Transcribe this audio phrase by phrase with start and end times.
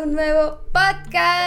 [0.00, 1.41] un nuevo podcast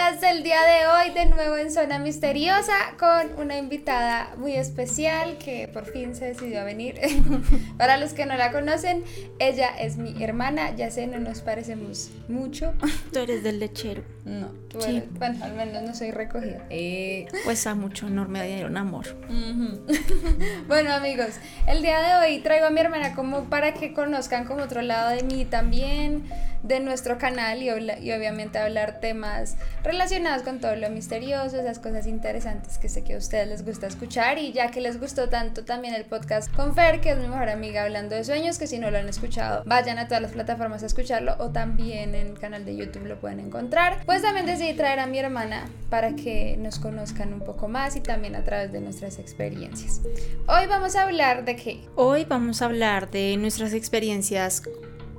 [1.06, 6.26] hoy de nuevo en Zona Misteriosa con una invitada muy especial que por fin se
[6.26, 7.00] decidió a venir.
[7.78, 9.04] Para los que no la conocen,
[9.38, 12.72] ella es mi hermana, ya sé, no nos parecemos mucho.
[13.12, 14.02] Tú eres del lechero.
[14.24, 16.66] No, tú eres, bueno, al menos no soy recogida.
[16.68, 17.26] Eh.
[17.44, 19.06] Pues a mucho honor me dieron amor.
[20.66, 21.36] bueno amigos,
[21.68, 25.10] el día de hoy traigo a mi hermana como para que conozcan como otro lado
[25.10, 26.24] de mí también
[26.64, 32.06] de nuestro canal y, y, obviamente hablar temas relacionados con todo lo misterioso, esas cosas
[32.06, 35.62] interesantes que sé que a ustedes les gusta escuchar y ya que les gustó tanto
[35.62, 38.78] también el podcast con Fer, que es mi mejor amiga hablando de sueños, que si
[38.78, 42.38] no lo han escuchado, vayan a todas las plataformas a escucharlo o también en el
[42.38, 44.06] canal de YouTube lo pueden encontrar.
[44.06, 48.00] Pues también decidí traer a mi hermana para que nos conozcan un poco más y
[48.00, 50.00] también a través de nuestras experiencias.
[50.48, 51.80] Hoy vamos a hablar de qué?
[51.96, 54.62] Hoy vamos a hablar de nuestras experiencias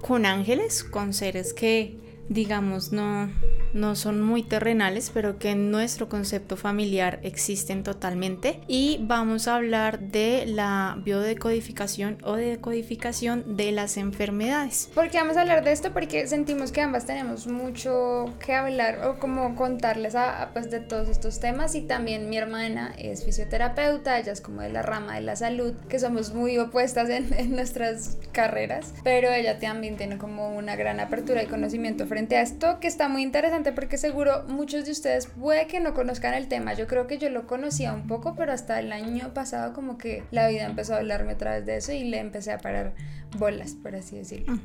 [0.02, 3.30] con ángeles, con seres que digamos no
[3.73, 8.61] no son muy terrenales, pero que en nuestro concepto familiar existen totalmente.
[8.67, 14.89] Y vamos a hablar de la biodecodificación o de decodificación de las enfermedades.
[14.94, 15.94] ¿Por qué vamos a hablar de esto?
[15.94, 21.09] Porque sentimos que ambas tenemos mucho que hablar o como contarles a, pues de todos
[21.09, 21.75] estos temas.
[21.75, 25.73] Y también mi hermana es fisioterapeuta, ella es como de la rama de la salud,
[25.89, 31.00] que somos muy opuestas en, en nuestras carreras, pero ella también tiene como una gran
[31.00, 35.27] apertura y conocimiento frente a esto que está muy interesante porque seguro muchos de ustedes
[35.27, 36.73] puede que no conozcan el tema.
[36.73, 40.23] Yo creo que yo lo conocía un poco, pero hasta el año pasado como que
[40.31, 42.93] la vida empezó a hablarme a través de eso y le empecé a parar
[43.38, 44.59] bolas, por así decirlo.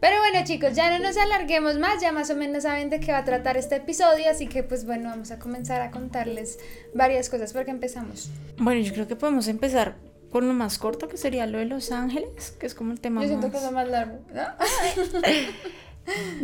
[0.00, 3.12] Pero bueno chicos, ya no nos alarguemos más, ya más o menos saben de qué
[3.12, 6.58] va a tratar este episodio, así que pues bueno, vamos a comenzar a contarles
[6.94, 8.30] varias cosas porque empezamos.
[8.56, 9.96] Bueno, yo creo que podemos empezar
[10.30, 13.22] por lo más corto que sería lo de Los Ángeles, que es como el tema
[13.22, 14.42] Yo siento que es lo más largo, ¿no?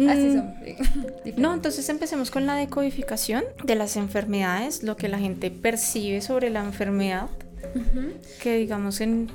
[0.08, 0.54] Así son.
[1.36, 6.50] no, entonces empecemos con la decodificación de las enfermedades, lo que la gente percibe sobre
[6.50, 7.28] la enfermedad,
[8.42, 9.30] que digamos en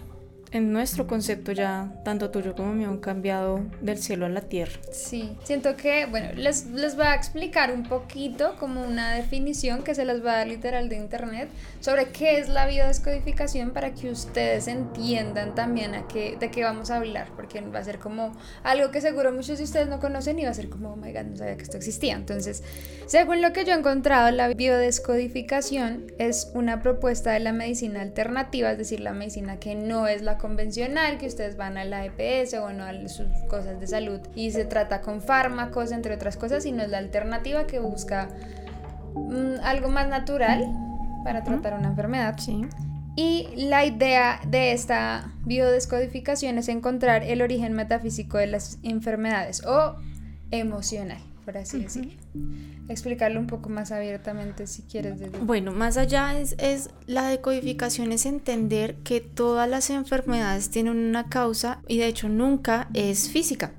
[0.52, 4.80] en nuestro concepto ya, tanto tuyo como mío, han cambiado del cielo a la tierra.
[4.92, 9.94] Sí, siento que, bueno, les, les voy a explicar un poquito como una definición que
[9.94, 11.50] se les va a dar literal de internet
[11.82, 16.90] sobre qué es la biodescodificación para que ustedes entiendan también a qué, de qué vamos
[16.90, 20.40] a hablar, porque va a ser como algo que seguro muchos de ustedes no conocen
[20.40, 22.16] y va a ser como, oh my god, no sabía que esto existía.
[22.16, 22.64] Entonces,
[23.06, 28.72] según lo que yo he encontrado, la biodescodificación es una propuesta de la medicina alternativa,
[28.72, 32.56] es decir, la medicina que no es la convencional, que ustedes van a la EPS
[32.56, 36.64] o no a sus cosas de salud y se trata con fármacos, entre otras cosas,
[36.64, 38.30] sino es la alternativa que busca
[39.14, 40.66] mm, algo más natural
[41.24, 42.36] para tratar una enfermedad.
[42.40, 42.66] Sí.
[43.16, 49.98] Y la idea de esta biodescodificación es encontrar el origen metafísico de las enfermedades o
[50.52, 52.19] emocional, por así decirlo
[52.90, 55.16] explicarlo un poco más abiertamente si quieres.
[55.44, 61.30] Bueno, más allá es, es la decodificación, es entender que todas las enfermedades tienen una
[61.30, 63.74] causa y de hecho nunca es física.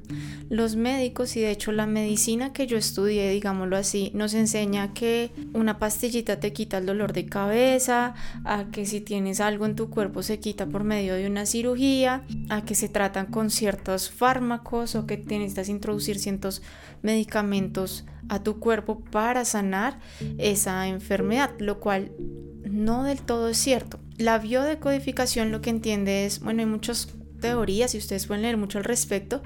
[0.48, 5.30] Los médicos y de hecho la medicina que yo estudié, digámoslo así, nos enseña que
[5.52, 9.90] una pastillita te quita el dolor de cabeza, a que si tienes algo en tu
[9.90, 14.94] cuerpo se quita por medio de una cirugía, a que se tratan con ciertos fármacos
[14.96, 16.62] o que necesitas introducir ciertos
[17.02, 19.98] medicamentos a tu cuerpo para sanar
[20.38, 22.12] esa enfermedad, lo cual
[22.64, 23.98] no del todo es cierto.
[24.18, 27.08] La biodecodificación lo que entiende es, bueno, hay muchas
[27.40, 29.42] teorías y ustedes pueden leer mucho al respecto,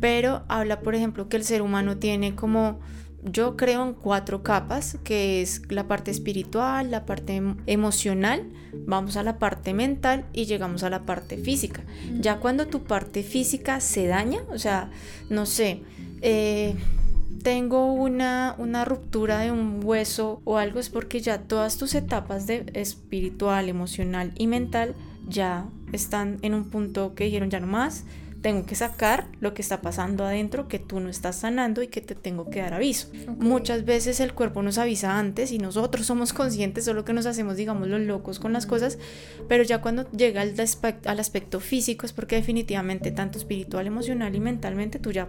[0.00, 2.80] pero habla, por ejemplo, que el ser humano tiene como
[3.28, 8.44] yo creo en cuatro capas, que es la parte espiritual, la parte em, emocional,
[8.86, 11.82] vamos a la parte mental y llegamos a la parte física.
[12.20, 14.90] Ya cuando tu parte física se daña, o sea,
[15.28, 15.82] no sé,
[16.22, 16.74] eh,
[17.42, 22.46] tengo una, una ruptura de un hueso o algo es porque ya todas tus etapas
[22.46, 24.94] de espiritual, emocional y mental
[25.28, 28.04] ya están en un punto que dijeron ya no más,
[28.42, 32.00] tengo que sacar lo que está pasando adentro, que tú no estás sanando y que
[32.00, 33.08] te tengo que dar aviso.
[33.38, 37.56] Muchas veces el cuerpo nos avisa antes y nosotros somos conscientes, solo que nos hacemos,
[37.56, 38.98] digamos, los locos con las cosas,
[39.48, 40.54] pero ya cuando llega al,
[41.04, 45.28] al aspecto físico es porque definitivamente tanto espiritual, emocional y mentalmente tú ya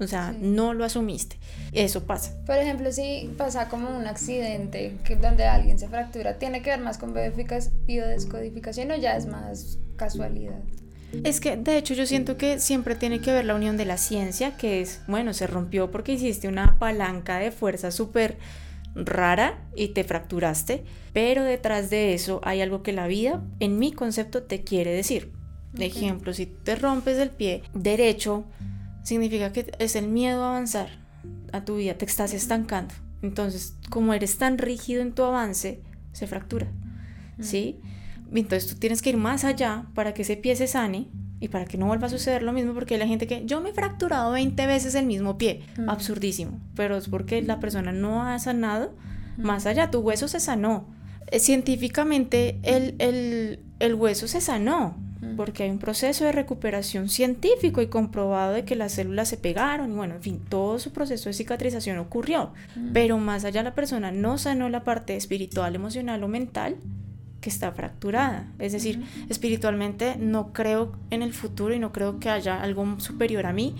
[0.00, 1.38] o sea, no lo asumiste.
[1.72, 2.34] Eso pasa.
[2.46, 6.80] Por ejemplo, si pasa como un accidente que donde alguien se fractura, ¿tiene que ver
[6.80, 10.60] más con biodescodificación o ya es más casualidad?
[11.24, 13.96] Es que de hecho yo siento que siempre tiene que ver la unión de la
[13.96, 18.38] ciencia, que es, bueno, se rompió porque hiciste una palanca de fuerza súper
[18.94, 23.92] rara y te fracturaste, pero detrás de eso hay algo que la vida, en mi
[23.92, 25.32] concepto, te quiere decir.
[25.72, 28.44] De ejemplo, si te rompes el pie derecho,
[29.10, 30.88] significa que es el miedo a avanzar.
[31.52, 32.94] a tu vida, te estás estancando.
[33.22, 36.68] Entonces, como eres tan rígido en tu avance, se fractura.
[37.40, 37.80] ¿Sí?
[38.32, 41.08] Entonces tú tienes que ir más allá para que ese pie se sane
[41.40, 43.60] y para que no vuelva a suceder lo mismo, porque hay la gente que yo
[43.60, 48.22] me he fracturado 20 veces el mismo pie, absurdísimo, pero es porque la persona no
[48.22, 48.94] ha sanado
[49.38, 50.86] más allá, tu hueso se sanó.
[51.32, 54.96] Eh, científicamente el, el, el hueso se sanó,
[55.40, 59.90] porque hay un proceso de recuperación científico y comprobado de que las células se pegaron
[59.90, 62.52] y bueno, en fin, todo su proceso de cicatrización ocurrió,
[62.92, 66.76] pero más allá la persona no sanó la parte espiritual, emocional o mental
[67.40, 68.52] que está fracturada.
[68.58, 73.46] Es decir, espiritualmente no creo en el futuro y no creo que haya algo superior
[73.46, 73.74] a mí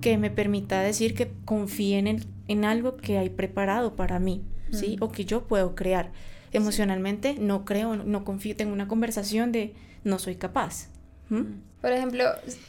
[0.00, 4.40] que me permita decir que confíe en, en algo que hay preparado para mí,
[4.70, 4.96] ¿sí?
[5.00, 6.12] O que yo puedo crear.
[6.52, 10.93] Emocionalmente no creo, no confío, tengo una conversación de no soy capaz.
[11.28, 12.24] Por ejemplo,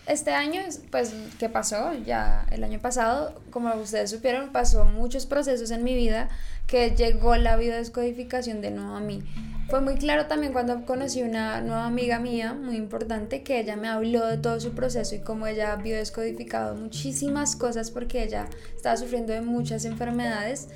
[0.08, 0.62] este año,
[0.92, 1.94] pues, ¿qué pasó?
[2.06, 6.28] Ya el año pasado, como ustedes supieron, pasó muchos procesos en mi vida
[6.68, 9.24] que llegó la biodescodificación de nuevo a mí.
[9.70, 13.88] Fue muy claro también cuando conocí una nueva amiga mía, muy importante, que ella me
[13.88, 18.98] habló de todo su proceso y cómo ella había descodificado muchísimas cosas porque ella estaba
[18.98, 20.68] sufriendo de muchas enfermedades.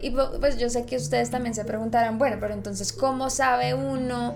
[0.00, 4.34] Y pues yo sé que ustedes también se preguntarán, bueno, pero entonces, ¿cómo sabe uno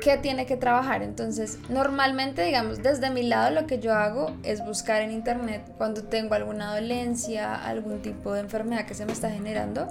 [0.00, 1.02] qué tiene que trabajar?
[1.02, 6.04] Entonces, normalmente, digamos, desde mi lado lo que yo hago es buscar en internet cuando
[6.04, 9.88] tengo alguna dolencia, algún tipo de enfermedad que se me está generando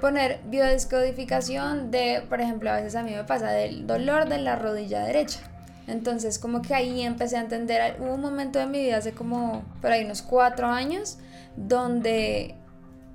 [0.00, 4.56] poner biodescodificación de, por ejemplo, a veces a mí me pasa del dolor de la
[4.56, 5.40] rodilla derecha.
[5.86, 9.64] Entonces, como que ahí empecé a entender, hubo un momento de mi vida hace como
[9.80, 11.18] por ahí unos cuatro años,
[11.56, 12.54] donde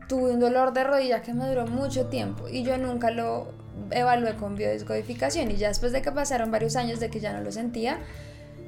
[0.08, 3.48] tuve un dolor de rodilla que me duró mucho tiempo y yo nunca lo
[3.92, 7.42] evalué con biodescodificación y ya después de que pasaron varios años de que ya no
[7.42, 8.00] lo sentía,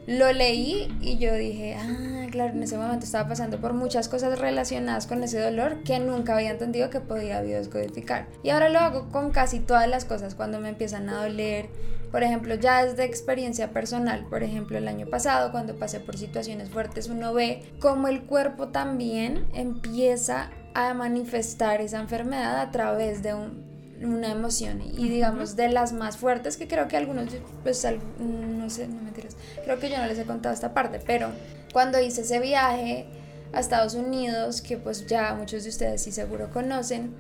[0.08, 4.40] lo leí y yo dije, ah, claro, en ese momento estaba pasando por muchas cosas
[4.40, 8.28] relacionadas con ese dolor que nunca había entendido que podía biodescodificar.
[8.42, 11.70] Y ahora lo hago con casi todas las cosas cuando me empiezan a doler.
[12.10, 16.70] Por ejemplo, ya desde experiencia personal, por ejemplo, el año pasado cuando pasé por situaciones
[16.70, 23.34] fuertes, uno ve cómo el cuerpo también empieza a manifestar esa enfermedad a través de
[23.34, 23.67] un
[24.02, 27.34] una emoción y digamos de las más fuertes que creo que algunos
[27.64, 27.86] pues
[28.20, 31.32] no sé no mentiras creo que yo no les he contado esta parte pero
[31.74, 33.08] cuando hice ese viaje
[33.54, 37.14] a Estados Unidos que pues ya muchos de ustedes sí seguro conocen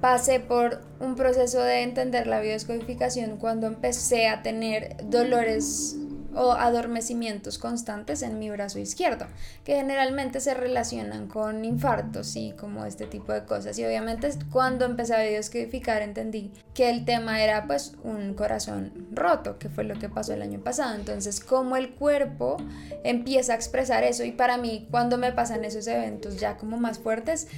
[0.00, 5.96] pasé por un proceso de entender la biodescodificación cuando empecé a tener dolores
[6.34, 9.26] o adormecimientos constantes en mi brazo izquierdo,
[9.64, 13.78] que generalmente se relacionan con infartos y como este tipo de cosas.
[13.78, 19.58] Y obviamente cuando empecé a biodescodificar entendí que el tema era pues un corazón roto,
[19.58, 20.94] que fue lo que pasó el año pasado.
[20.94, 22.56] Entonces, como el cuerpo
[23.04, 26.98] empieza a expresar eso y para mí cuando me pasan esos eventos ya como más
[26.98, 27.48] fuertes,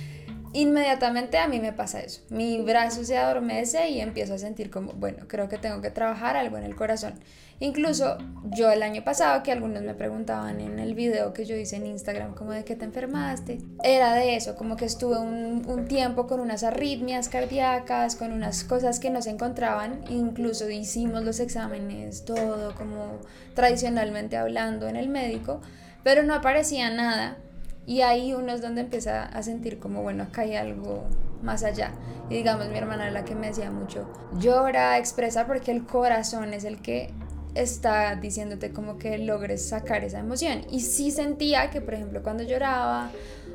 [0.55, 2.23] inmediatamente a mí me pasa eso.
[2.31, 6.37] Mi brazo se adormece y empiezo a sentir como, bueno, creo que tengo que trabajar
[6.37, 7.15] algo en el corazón.
[7.61, 11.77] Incluso yo el año pasado, que algunos me preguntaban en el video que yo hice
[11.77, 16.27] en Instagram, como de qué te enfermaste, era de eso, como que estuve un tiempo
[16.27, 22.25] con unas arritmias cardíacas, con unas cosas que no se encontraban, incluso hicimos los exámenes,
[22.25, 23.21] todo como
[23.55, 25.61] tradicionalmente hablando en el médico,
[26.03, 27.39] pero no aparecía nada
[27.87, 31.05] y ahí uno es donde empieza a sentir como, bueno, acá hay algo
[31.43, 31.93] más allá.
[32.31, 36.65] Y digamos, mi hermana la que me decía mucho, llora, expresa porque el corazón es
[36.65, 37.11] el que
[37.55, 40.63] está diciéndote como que logres sacar esa emoción.
[40.71, 43.11] Y sí sentía que, por ejemplo, cuando lloraba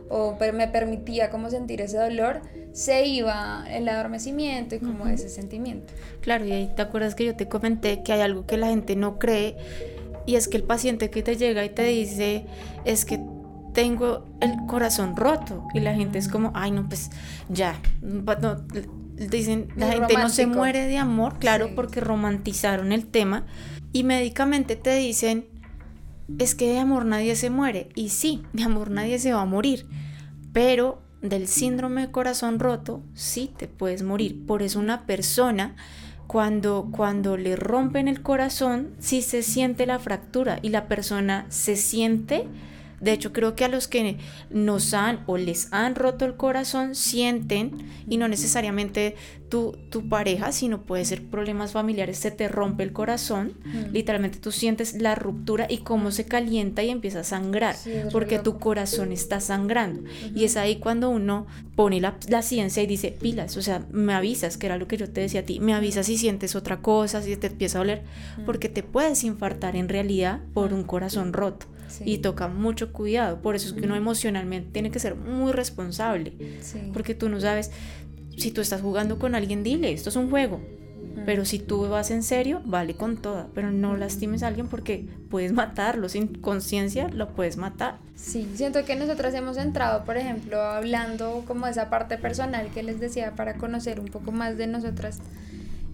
[0.10, 5.94] o me permitía como sentir ese dolor, se iba el adormecimiento y como ese sentimiento.
[6.22, 8.96] Claro, y ahí te acuerdas que yo te comenté que hay algo que la gente
[8.96, 9.58] no cree
[10.26, 12.46] y es que el paciente que te llega y te dice
[12.86, 13.20] es que
[13.80, 17.12] tengo el corazón roto y la gente es como, ay no, pues
[17.48, 17.80] ya,
[19.16, 23.46] dicen, la gente no se muere de amor, claro, porque romantizaron el tema
[23.94, 25.46] y médicamente te dicen,
[26.40, 29.46] es que de amor nadie se muere y sí, de amor nadie se va a
[29.46, 29.88] morir,
[30.52, 35.78] pero del síndrome de corazón roto sí te puedes morir, por eso una persona
[36.28, 41.78] cuando, cuando le rompen el corazón, sí se siente la fractura y la persona se
[41.78, 42.46] siente
[43.02, 44.18] de hecho, creo que a los que
[44.50, 49.16] nos han o les han roto el corazón sienten, y no necesariamente
[49.50, 53.54] tu, tu pareja, sino puede ser problemas familiares, se te rompe el corazón,
[53.92, 57.76] literalmente tú sientes la ruptura y cómo se calienta y empieza a sangrar,
[58.12, 60.04] porque tu corazón está sangrando.
[60.36, 64.14] Y es ahí cuando uno pone la, la, ciencia y dice, pilas, o sea, me
[64.14, 66.82] avisas, que era lo que yo te decía a ti, me avisas si sientes otra
[66.82, 68.04] cosa, si te empieza a doler,
[68.46, 71.66] porque te puedes infartar en realidad por un corazón roto
[72.04, 73.42] y toca mucho cuidado.
[73.42, 76.34] Por eso es que uno emocionalmente tiene que ser muy responsable,
[76.94, 77.72] porque tú no sabes
[78.38, 80.62] si tú estás jugando con alguien, dile, esto es un juego.
[81.26, 83.48] Pero si tú vas en serio, vale con toda.
[83.54, 86.08] Pero no lastimes a alguien porque puedes matarlo.
[86.10, 87.98] Sin conciencia lo puedes matar.
[88.16, 93.00] Sí, siento que nosotras hemos entrado, por ejemplo, hablando como esa parte personal que les
[93.00, 95.20] decía para conocer un poco más de nosotras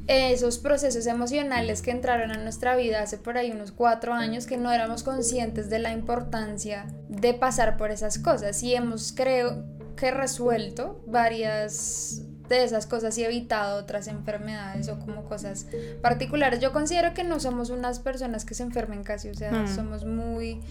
[0.07, 4.57] esos procesos emocionales que entraron a nuestra vida hace por ahí unos cuatro años que
[4.57, 10.11] no éramos conscientes de la importancia de pasar por esas cosas y hemos creo que
[10.11, 15.67] resuelto varias de esas cosas y evitado otras enfermedades o como cosas
[16.01, 16.59] particulares.
[16.59, 19.75] Yo considero que no somos unas personas que se enfermen casi, o sea, mm.
[19.75, 20.61] somos muy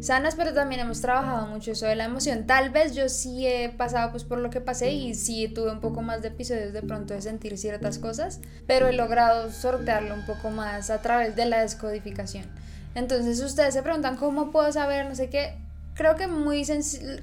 [0.00, 2.46] sanas, pero también hemos trabajado mucho eso de la emoción.
[2.46, 5.80] Tal vez yo sí he pasado pues por lo que pasé y sí tuve un
[5.80, 10.24] poco más de episodios de pronto de sentir ciertas cosas, pero he logrado sortearlo un
[10.26, 12.44] poco más a través de la descodificación.
[12.94, 15.58] Entonces ustedes se preguntan cómo puedo saber, no sé qué.
[15.94, 16.64] Creo que muy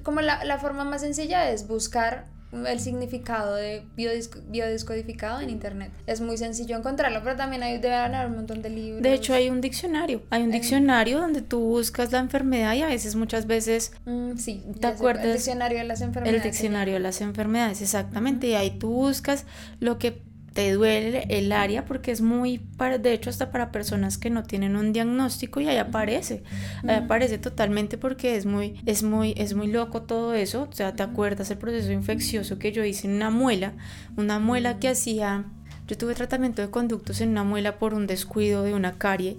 [0.04, 5.92] como la, la forma más sencilla es buscar el significado de biodescodificado en internet.
[6.06, 9.02] Es muy sencillo encontrarlo, pero también hay, debe haber un montón de libros.
[9.02, 10.22] De hecho, hay un diccionario.
[10.30, 13.94] Hay un diccionario donde tú buscas la enfermedad y a veces, muchas veces.
[14.06, 15.26] Mm, sí, ¿te acuerdas?
[15.26, 16.46] El diccionario de las enfermedades.
[16.46, 18.48] El diccionario de las enfermedades, exactamente.
[18.48, 19.46] Y ahí tú buscas
[19.80, 20.22] lo que
[20.54, 24.44] te duele el área porque es muy, para, de hecho hasta para personas que no
[24.44, 26.44] tienen un diagnóstico y ahí aparece,
[26.88, 30.94] ahí aparece totalmente porque es muy, es muy, es muy loco todo eso, o sea,
[30.94, 33.74] te acuerdas el proceso infeccioso que yo hice en una muela,
[34.18, 35.46] una muela que hacía,
[35.88, 39.38] yo tuve tratamiento de conductos en una muela por un descuido de una carie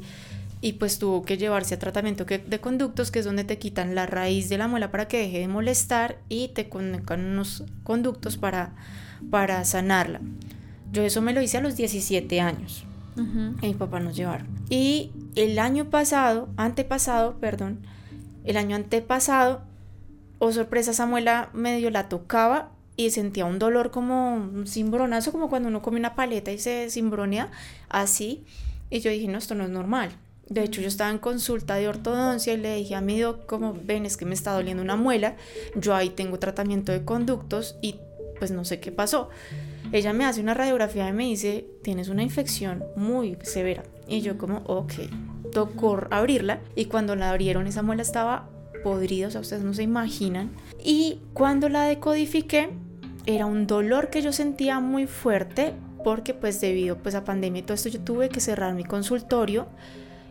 [0.62, 4.06] y pues tuvo que llevarse a tratamiento de conductos, que es donde te quitan la
[4.06, 8.72] raíz de la muela para que deje de molestar y te conectan unos conductos para,
[9.28, 10.20] para sanarla.
[10.92, 12.84] Yo eso me lo hice a los 17 años.
[13.60, 14.46] Y mi papá nos llevaron.
[14.70, 17.80] Y el año pasado, antepasado, perdón,
[18.44, 19.62] el año antepasado,
[20.38, 25.68] oh sorpresa, Samuela medio la tocaba y sentía un dolor como un cimbronazo, como cuando
[25.68, 27.50] uno come una paleta y se cimbronea,
[27.88, 28.44] así.
[28.90, 30.10] Y yo dije, no, esto no es normal.
[30.48, 33.74] De hecho, yo estaba en consulta de ortodoncia y le dije a mi doc, como
[33.84, 35.36] ven, es que me está doliendo una muela,
[35.76, 37.96] yo ahí tengo tratamiento de conductos y
[38.38, 39.30] pues no sé qué pasó.
[39.92, 43.82] Ella me hace una radiografía y me dice, tienes una infección muy severa.
[44.08, 44.94] Y yo como, ok,
[45.52, 48.48] tocó abrirla y cuando la abrieron esa muela estaba
[48.82, 50.50] podrida, o sea, ustedes no se imaginan.
[50.82, 52.70] Y cuando la decodifiqué,
[53.26, 57.62] era un dolor que yo sentía muy fuerte porque pues debido pues a pandemia y
[57.62, 59.68] todo esto yo tuve que cerrar mi consultorio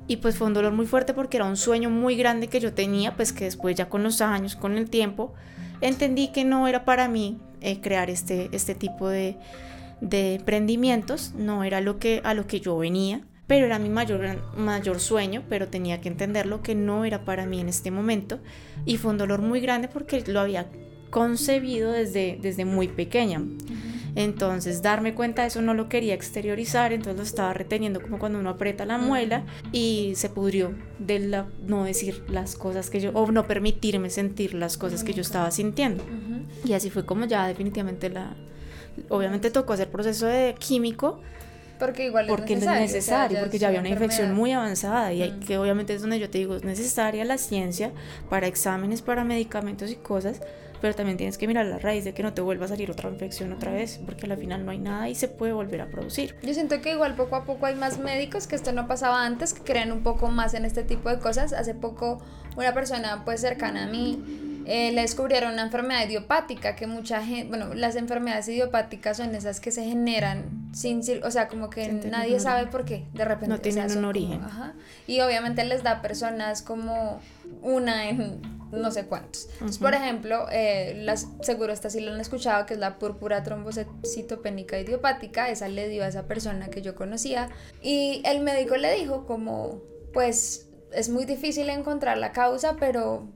[0.08, 2.74] y pues fue un dolor muy fuerte porque era un sueño muy grande que yo
[2.74, 5.34] tenía pues que después ya con los años, con el tiempo,
[5.80, 9.38] entendí que no era para mí eh, crear este, este tipo de,
[10.02, 14.42] de emprendimientos, no era lo que, a lo que yo venía, pero era mi mayor,
[14.56, 18.40] mayor sueño, pero tenía que entenderlo que no era para mí en este momento.
[18.86, 20.68] Y fue un dolor muy grande porque lo había
[21.10, 23.42] concebido desde, desde muy pequeña.
[24.16, 28.40] Entonces darme cuenta de eso no lo quería exteriorizar, entonces lo estaba reteniendo como cuando
[28.40, 33.12] uno aprieta la muela y se pudrió de la, no decir las cosas que yo,
[33.12, 36.04] o no permitirme sentir las cosas que yo estaba sintiendo.
[36.66, 38.36] Y así fue como ya definitivamente la,
[39.10, 41.22] obviamente tocó hacer proceso de químico,
[41.80, 45.24] porque igual porque es necesario, es necesario porque ya había una infección muy avanzada y
[45.24, 47.92] hay que obviamente es donde yo te digo es necesaria la ciencia
[48.30, 50.42] para exámenes para medicamentos y cosas
[50.82, 53.10] pero también tienes que mirar la raíz de que no te vuelva a salir otra
[53.10, 56.36] infección otra vez, porque al final no hay nada y se puede volver a producir.
[56.42, 59.54] Yo siento que igual poco a poco hay más médicos, que esto no pasaba antes,
[59.54, 61.54] que creen un poco más en este tipo de cosas.
[61.54, 62.22] Hace poco
[62.58, 67.50] una persona pues cercana a mí eh, le descubrieron una enfermedad idiopática que mucha gente,
[67.50, 72.40] bueno, las enfermedades idiopáticas son esas que se generan sin, o sea, como que nadie
[72.40, 73.50] sabe por qué, de repente.
[73.50, 74.40] No tienen un origen.
[75.08, 77.20] y obviamente les da personas como
[77.62, 78.40] una en
[78.72, 79.50] no sé cuántos.
[79.56, 83.44] Entonces, por ejemplo, eh, las, seguro esta sí lo han escuchado, que es la púrpura
[83.44, 87.50] trombocitopénica idiopática, esa le dio a esa persona que yo conocía
[87.82, 89.82] y el médico le dijo como,
[90.14, 93.28] pues es muy difícil encontrar la causa, pero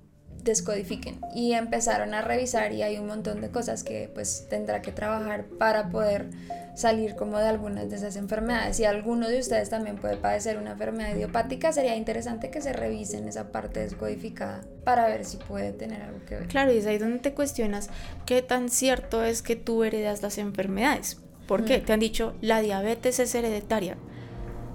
[0.45, 4.91] descodifiquen y empezaron a revisar y hay un montón de cosas que pues tendrá que
[4.91, 6.29] trabajar para poder
[6.75, 8.77] salir como de algunas de esas enfermedades.
[8.77, 13.27] Si alguno de ustedes también puede padecer una enfermedad idiopática, sería interesante que se revisen
[13.27, 16.47] esa parte descodificada para ver si puede tener algo que ver.
[16.47, 17.89] Claro, y es ahí donde te cuestionas
[18.25, 21.17] qué tan cierto es que tú heredas las enfermedades.
[21.47, 21.79] ¿Por qué?
[21.79, 21.85] Mm.
[21.85, 23.97] Te han dicho, la diabetes es hereditaria.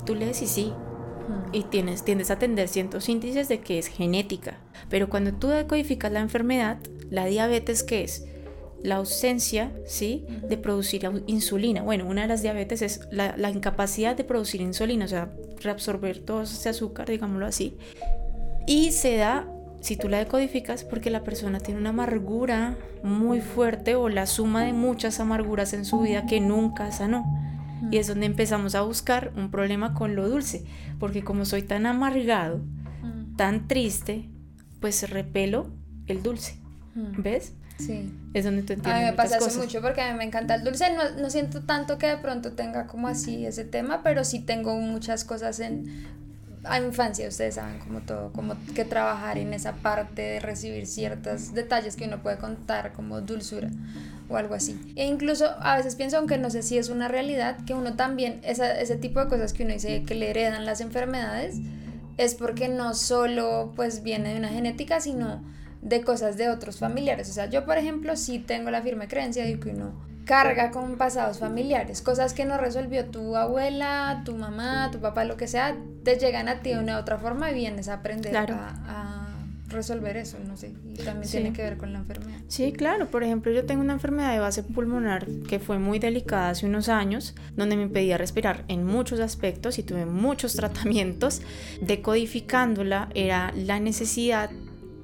[0.05, 0.73] Tú le decís sí,
[1.53, 4.59] y tienes, tiendes a atender ciertos índices de que es genética.
[4.89, 6.79] Pero cuando tú decodificas la enfermedad,
[7.11, 8.27] la diabetes, ¿qué es?
[8.83, 10.27] La ausencia, ¿sí?
[10.49, 11.83] De producir insulina.
[11.83, 16.21] Bueno, una de las diabetes es la, la incapacidad de producir insulina, o sea, reabsorber
[16.21, 17.77] todo ese azúcar, digámoslo así.
[18.67, 19.47] Y se da
[19.81, 24.65] si tú la decodificas, porque la persona tiene una amargura muy fuerte o la suma
[24.65, 27.25] de muchas amarguras en su vida que nunca sanó.
[27.91, 30.65] Y es donde empezamos a buscar un problema con lo dulce,
[30.99, 32.61] porque como soy tan amargado,
[33.37, 34.29] tan triste,
[34.81, 35.69] pues repelo
[36.07, 36.57] el dulce.
[36.95, 37.55] ¿Ves?
[37.79, 38.13] Sí.
[38.35, 38.93] Es donde tú entiendes.
[38.93, 40.87] A mí me pasa eso mucho porque a mí me encanta el dulce.
[40.95, 44.77] No, no, siento tanto que de pronto tenga como así ese tema, pero sí tengo
[44.77, 46.07] muchas cosas en
[46.64, 51.55] a infancia, ustedes saben como todo, como que trabajar en esa parte de recibir ciertos
[51.55, 53.71] detalles que uno puede contar como dulzura
[54.29, 54.79] o algo así.
[54.97, 58.40] E incluso a veces pienso, aunque no sé si es una realidad, que uno también,
[58.43, 61.57] esa, ese tipo de cosas que uno dice que le heredan las enfermedades,
[62.19, 65.43] es porque no solo pues viene de una genética, sino
[65.81, 67.31] de cosas de otros familiares.
[67.31, 70.97] O sea, yo por ejemplo sí tengo la firme creencia de que uno carga con
[70.97, 75.77] pasados familiares, cosas que no resolvió tu abuela, tu mamá, tu papá, lo que sea,
[76.05, 79.27] te llegan a ti de una u otra forma y vienes a aprender a,
[79.67, 82.39] resolver eso, no sé, y también tiene que ver con la enfermedad.
[82.47, 86.51] Sí, claro, por ejemplo, yo tengo una enfermedad de base pulmonar que fue muy delicada
[86.51, 91.43] hace unos años, donde me impedía respirar en muchos aspectos y tuve muchos tratamientos.
[91.81, 94.51] Decodificándola era la necesidad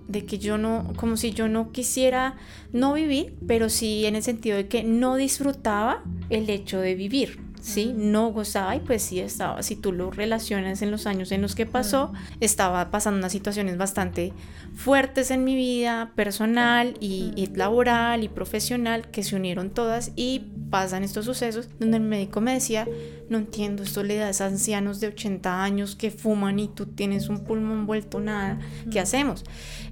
[0.09, 2.37] de que yo no, como si yo no quisiera
[2.73, 7.47] no vivir, pero sí en el sentido de que no disfrutaba el hecho de vivir.
[7.67, 7.93] ¿sí?
[7.97, 11.57] No gozaba y pues sí estaba, si tú lo relacionas en los años en los
[11.57, 14.33] que pasó, estaba pasando unas situaciones bastante
[14.77, 20.45] fuertes en mi vida personal y, y, laboral y profesional que se unieron todas y
[20.71, 22.87] pasan estos sucesos donde el médico me decía,
[23.29, 27.29] no entiendo, esto le das a ancianos de 80 años que fuman y tú tienes
[27.29, 28.59] un pulmón vuelto nada,
[28.91, 29.45] ¿qué hacemos?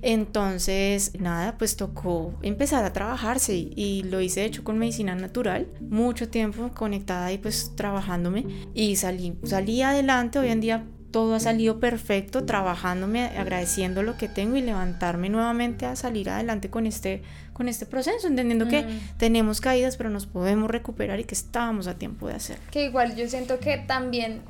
[0.02, 5.68] Entonces, nada, pues tocó empezar a trabajarse y, lo hice de hecho con medicina natural,
[5.80, 11.38] mucho tiempo conectada y pues trabajándome y salí, salí adelante, hoy en día todo ha
[11.38, 17.22] salido perfecto, trabajándome, agradeciendo lo que tengo y levantarme nuevamente a salir adelante con este,
[17.52, 18.84] con este proceso, entendiendo que
[19.16, 22.64] tenemos caídas, pero nos podemos recuperar y que estábamos a tiempo de hacerlo.
[22.72, 24.42] Que igual yo siento que también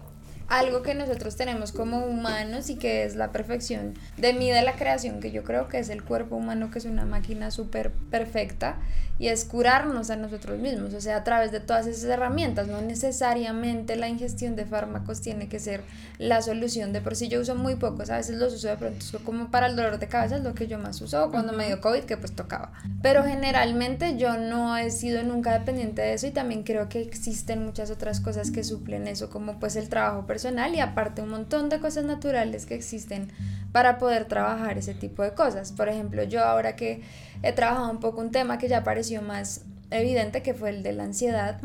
[0.49, 4.75] algo que nosotros tenemos como humanos y que es la perfección de mí de la
[4.75, 8.77] creación, que yo creo que es el cuerpo humano, que es una máquina súper perfecta,
[9.17, 12.81] y es curarnos a nosotros mismos, o sea, a través de todas esas herramientas, no
[12.81, 15.83] necesariamente la ingestión de fármacos tiene que ser
[16.19, 19.07] la solución, de por sí yo uso muy pocos, a veces los uso de pronto
[19.25, 21.81] como para el dolor de cabeza, es lo que yo más uso, cuando me dio
[21.81, 26.33] COVID, que pues tocaba, pero generalmente yo no he sido nunca dependiente de eso y
[26.33, 30.34] también creo que existen muchas otras cosas que suplen eso, como pues el trabajo personal
[30.75, 33.29] y aparte un montón de cosas naturales que existen
[33.73, 37.03] para poder trabajar ese tipo de cosas, por ejemplo, yo ahora que
[37.43, 40.93] he trabajado un poco un tema que ya pareció más evidente, que fue el de
[40.93, 41.61] la ansiedad.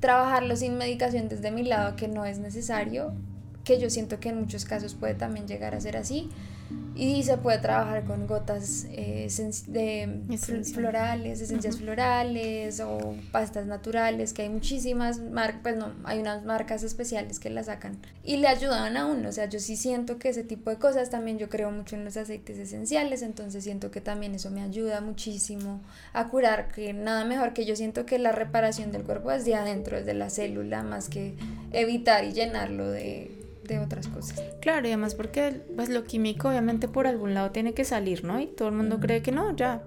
[0.00, 3.12] Trabajarlo sin medicación desde mi lado, que no es necesario,
[3.64, 6.30] que yo siento que en muchos casos puede también llegar a ser así.
[6.94, 9.28] Y se puede trabajar con gotas eh,
[9.66, 16.44] de florales, esencias florales o pastas naturales, que hay muchísimas marcas, pues no, hay unas
[16.44, 19.28] marcas especiales que las sacan y le ayudan a uno.
[19.28, 22.04] O sea, yo sí siento que ese tipo de cosas también yo creo mucho en
[22.04, 25.82] los aceites esenciales, entonces siento que también eso me ayuda muchísimo
[26.14, 29.54] a curar, que nada mejor que yo siento que la reparación del cuerpo es de
[29.54, 31.36] adentro, es de la célula, más que
[31.72, 33.35] evitar y llenarlo de
[33.66, 34.42] de otras cosas.
[34.60, 38.40] Claro, y además porque pues lo químico obviamente por algún lado tiene que salir, ¿no?
[38.40, 39.82] Y todo el mundo cree que no, ya.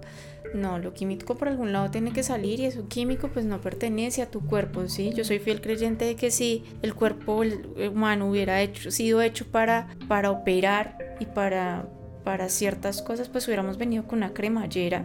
[0.54, 4.22] No, lo químico por algún lado tiene que salir y eso químico pues no pertenece
[4.22, 5.12] a tu cuerpo, ¿sí?
[5.14, 7.42] Yo soy fiel creyente de que si el cuerpo
[7.90, 11.86] humano hubiera hecho, sido hecho para, para operar y para,
[12.24, 15.04] para ciertas cosas, pues hubiéramos venido con una cremallera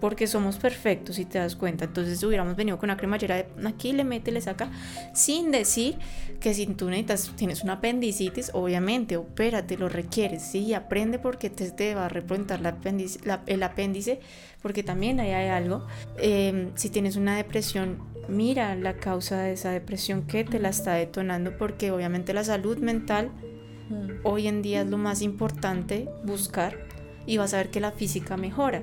[0.00, 1.86] porque somos perfectos si te das cuenta.
[1.86, 4.70] Entonces hubiéramos venido con una cremallera de aquí le mete, le saca,
[5.14, 5.96] sin decir
[6.40, 11.70] que si tú necesitas, tienes una apendicitis, obviamente, opérate, lo requieres, sí, aprende porque te,
[11.70, 12.78] te va a representar la
[13.46, 14.20] el apéndice,
[14.62, 15.86] porque también ahí hay algo.
[16.18, 20.94] Em, si tienes una depresión, mira la causa de esa depresión que te la está
[20.94, 23.30] detonando, porque obviamente la salud mental
[24.22, 26.78] hoy en día es lo más importante buscar
[27.26, 28.82] y vas a ver que la física mejora.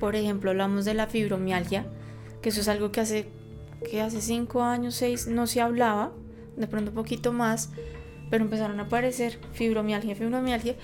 [0.00, 1.86] Por ejemplo, hablamos de la fibromialgia,
[2.42, 3.28] que eso es algo que hace,
[3.90, 6.12] que hace cinco años, seis, no se hablaba,
[6.56, 7.70] de pronto un poquito más,
[8.30, 10.76] pero empezaron a aparecer fibromialgia, fibromialgia,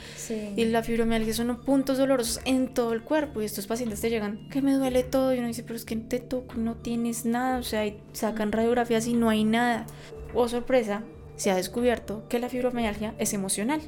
[0.57, 4.49] y la fibromialgia son puntos dolorosos en todo el cuerpo, y estos pacientes te llegan,
[4.49, 7.59] que me duele todo, y uno dice, pero es que te toco, no tienes nada,
[7.59, 9.87] o sea, sacan radiografías y no hay nada.
[10.35, 11.05] Oh, sorpresa,
[11.37, 13.81] se ha descubierto que la fibromialgia es emocional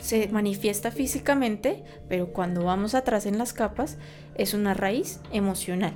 [0.00, 3.98] se manifiesta físicamente, pero cuando vamos atrás en las capas
[4.34, 5.94] es una raíz emocional.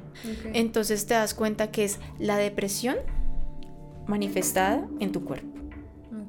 [0.53, 2.97] Entonces te das cuenta que es la depresión
[4.07, 5.55] manifestada en tu cuerpo.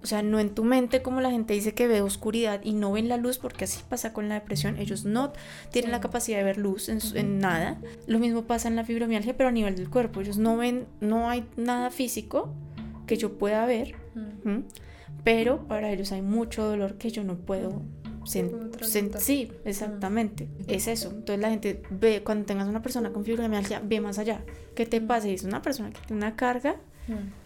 [0.06, 2.92] O sea, no en tu mente como la gente dice que ve oscuridad y no
[2.92, 4.78] ven la luz, porque así pasa con la depresión.
[4.78, 5.34] Ellos no
[5.72, 7.82] tienen la capacidad de ver luz en, nada.
[8.06, 10.22] Lo mismo pasa en la fibromialgia, pero a nivel del cuerpo.
[10.22, 12.54] Ellos no ven, no hay nada físico
[13.08, 13.96] que yo pueda ver,
[15.26, 17.82] pero para ellos hay mucho dolor que yo no puedo
[18.24, 19.20] sentir.
[19.20, 20.48] sí, exactamente.
[20.68, 21.10] Es eso.
[21.10, 24.46] Entonces la gente ve, cuando tengas una persona con fibromialgia, ve más allá.
[24.74, 25.28] ¿Qué te pasa?
[25.28, 26.78] es una persona que tiene una carga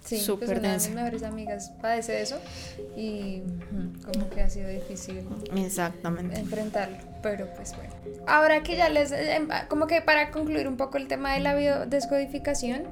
[0.03, 2.39] Sí, súper pues una de mis mejores amigas padece eso
[2.95, 3.41] y
[4.05, 5.21] como que ha sido difícil
[5.53, 6.39] Exactamente.
[6.39, 7.93] enfrentarlo, pero pues bueno.
[8.25, 11.55] Ahora que ya les, em, como que para concluir un poco el tema de la
[11.55, 12.83] biodescodificación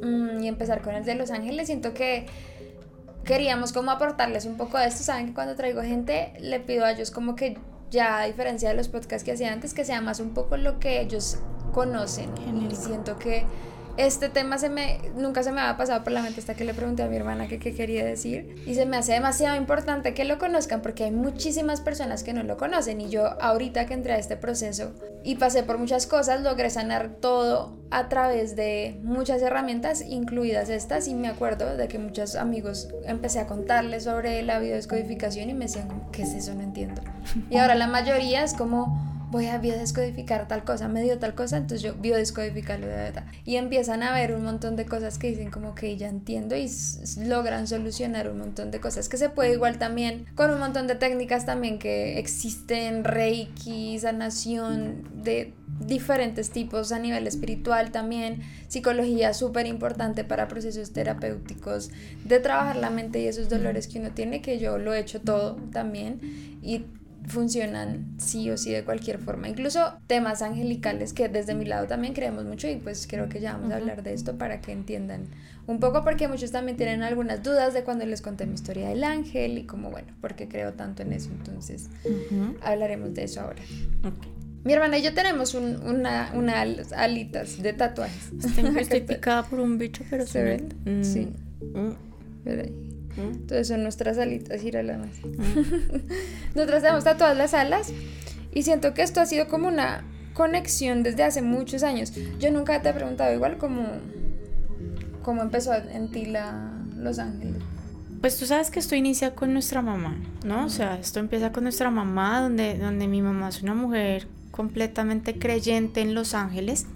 [0.00, 2.26] mm, y empezar con el de Los Ángeles, siento que
[3.24, 5.02] queríamos como aportarles un poco de esto.
[5.02, 7.58] Saben que cuando traigo gente le pido a ellos como que
[7.90, 10.78] ya a diferencia de los podcasts que hacía antes, que sea más un poco lo
[10.78, 11.38] que ellos
[11.72, 12.30] conocen.
[12.70, 13.44] Y siento que
[13.96, 16.74] este tema se me, nunca se me había pasado por la mente hasta que le
[16.74, 18.54] pregunté a mi hermana qué quería decir.
[18.66, 22.42] Y se me hace demasiado importante que lo conozcan porque hay muchísimas personas que no
[22.42, 23.00] lo conocen.
[23.00, 24.92] Y yo ahorita que entré a este proceso
[25.24, 31.06] y pasé por muchas cosas, logré sanar todo a través de muchas herramientas, incluidas estas.
[31.06, 35.66] Y me acuerdo de que muchos amigos empecé a contarles sobre la biodescodificación y me
[35.66, 36.54] decían, ¿qué es eso?
[36.54, 37.02] No entiendo.
[37.50, 41.56] Y ahora la mayoría es como voy a biodescodificar tal cosa, me dio tal cosa,
[41.56, 43.24] entonces yo biodescodificarlo de verdad.
[43.46, 46.70] Y empiezan a ver un montón de cosas que dicen como que ya entiendo y
[47.24, 50.96] logran solucionar un montón de cosas que se puede igual también con un montón de
[50.96, 59.66] técnicas también que existen, reiki, sanación de diferentes tipos a nivel espiritual también, psicología súper
[59.66, 61.90] importante para procesos terapéuticos,
[62.26, 65.22] de trabajar la mente y esos dolores que uno tiene, que yo lo he hecho
[65.22, 66.20] todo también
[66.62, 66.84] y
[67.26, 69.48] funcionan sí o sí de cualquier forma.
[69.48, 73.54] Incluso temas angelicales que desde mi lado también creemos mucho y pues creo que ya
[73.54, 75.26] vamos a hablar de esto para que entiendan
[75.66, 79.04] un poco porque muchos también tienen algunas dudas de cuando les conté mi historia del
[79.04, 81.30] ángel y como bueno, porque creo tanto en eso.
[81.30, 81.88] Entonces
[82.62, 83.62] hablaremos de eso ahora.
[84.64, 88.32] Mi hermana y yo tenemos un, una, una alitas de tatuajes.
[88.76, 90.74] estoy picada por un bicho, pero se, ven.
[90.84, 91.02] Mm.
[91.04, 91.28] Sí.
[91.74, 92.91] Mm.
[93.16, 95.10] Entonces son nuestras alitas, la más.
[96.54, 97.92] Nosotras tenemos todas las alas
[98.52, 102.12] y siento que esto ha sido como una conexión desde hace muchos años.
[102.38, 103.86] Yo nunca te he preguntado igual cómo,
[105.22, 107.62] cómo empezó en ti la Los Ángeles.
[108.20, 110.64] Pues tú sabes que esto inicia con nuestra mamá, ¿no?
[110.64, 115.38] O sea, esto empieza con nuestra mamá, donde, donde mi mamá es una mujer completamente
[115.38, 116.86] creyente en Los Ángeles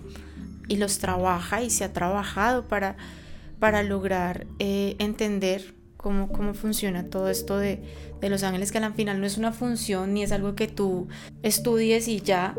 [0.68, 2.96] y los trabaja y se ha trabajado para,
[3.58, 5.74] para lograr eh, entender
[6.06, 7.80] cómo, cómo funciona todo esto de,
[8.20, 11.08] de, Los Ángeles, que al final no es una función ni es algo que tú
[11.42, 12.54] estudies y ya,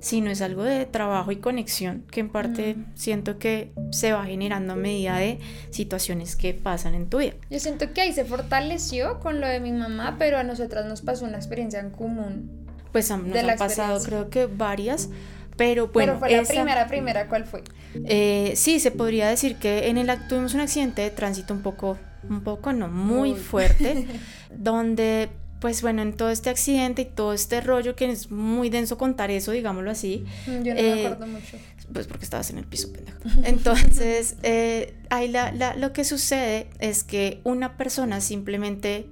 [0.00, 4.72] sino es algo de trabajo y conexión que en parte siento que se va generando
[4.72, 5.38] a medida de
[5.70, 7.34] situaciones que pasan en tu vida.
[7.48, 11.00] Yo siento que ahí se fortaleció con lo de mi mamá, pero a nosotras nos
[11.00, 12.50] pasó una experiencia en común.
[12.90, 15.08] Pues nos de han pasado creo que varias.
[15.56, 17.62] Pero bueno, pero fue la primera, primera, ¿cuál fue?
[18.06, 21.96] Eh, sí, se podría decir que en el tuvimos un accidente de tránsito un poco
[22.28, 24.06] un poco, no, muy, fuerte,
[24.56, 25.28] donde
[25.60, 29.30] pues bueno, en todo este accidente y todo este rollo que es muy denso contar
[29.30, 30.24] eso, digámoslo así.
[30.46, 31.56] Mm, yo no me eh, acuerdo mucho.
[31.92, 33.18] Pues porque estabas en el piso, pendejo.
[33.44, 39.08] Entonces, eh, ahí la, la, lo que sucede es que una persona simplemente,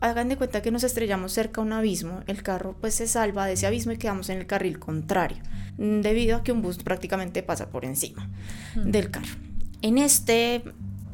[0.00, 3.46] hagan de cuenta que nos estrellamos cerca a un abismo, el carro pues se salva
[3.46, 5.38] de ese abismo y quedamos en el carril contrario,
[5.78, 8.28] debido a que un bus prácticamente pasa por encima
[8.74, 8.90] mm.
[8.90, 9.36] del carro.
[9.82, 10.62] En este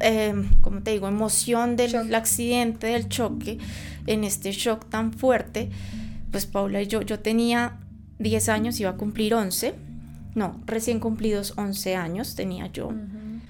[0.00, 3.58] eh, como te digo, emoción del accidente, del choque,
[4.06, 5.70] en este shock tan fuerte,
[6.30, 7.78] pues Paula y yo, yo tenía
[8.18, 9.74] 10 años, iba a cumplir 11,
[10.34, 12.92] no, recién cumplidos 11 años tenía yo.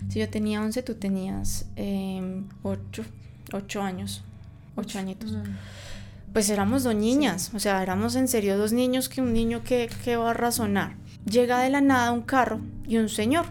[0.08, 2.44] Si yo tenía 11, tú tenías 8, em,
[3.52, 4.22] 8 años,
[4.76, 5.36] 8 añitos.
[6.32, 9.88] Pues éramos dos niñas, o sea, éramos en serio dos niños que un niño que,
[10.04, 10.94] que va a razonar.
[11.28, 13.46] Llega de la nada un carro y un señor,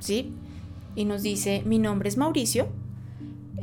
[0.00, 0.32] ¿sí?
[0.98, 2.66] Y nos dice, mi nombre es Mauricio.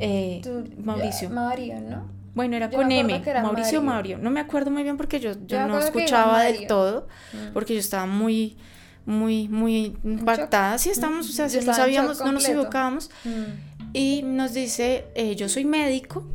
[0.00, 0.40] Eh,
[0.82, 1.28] Mauricio.
[1.28, 2.08] Mario, ¿no?
[2.34, 4.16] Bueno, era con M, Mauricio Mario.
[4.16, 7.52] No me acuerdo muy bien porque yo, yo, no escuchaba del todo, mm.
[7.52, 8.56] porque yo estaba muy,
[9.04, 10.78] muy, muy impactada.
[10.78, 13.10] Sí, estábamos, o sea, si no sabíamos, no nos equivocábamos.
[13.24, 13.92] Mm.
[13.92, 16.26] Y nos dice, eh, yo soy médico,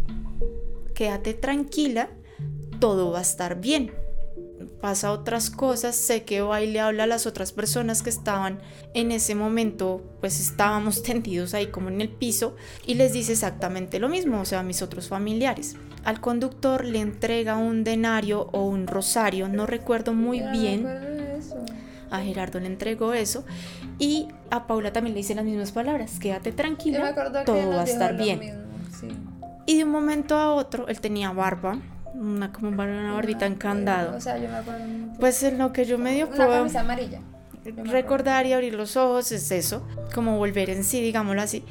[0.94, 2.10] quédate tranquila,
[2.80, 3.92] todo va a estar bien
[4.80, 8.60] pasa otras cosas, sé que va y le habla a las otras personas que estaban
[8.94, 14.00] en ese momento, pues estábamos tendidos ahí como en el piso y les dice exactamente
[14.00, 15.76] lo mismo, o sea, a mis otros familiares.
[16.04, 20.88] Al conductor le entrega un denario o un rosario, no recuerdo muy bien.
[22.10, 23.46] A Gerardo le entregó eso
[23.98, 28.18] y a Paula también le dice las mismas palabras, quédate tranquila, todo va a estar
[28.18, 28.66] bien.
[29.66, 31.80] Y de un momento a otro, él tenía barba,
[32.14, 34.16] una como una barbita encandado.
[34.16, 34.84] O sea, yo me acuerdo.
[35.20, 37.22] Pues en lo que yo medio Una puedo camisa amarilla.
[37.86, 41.64] recordar y abrir los ojos es eso, como volver en sí, digámoslo así.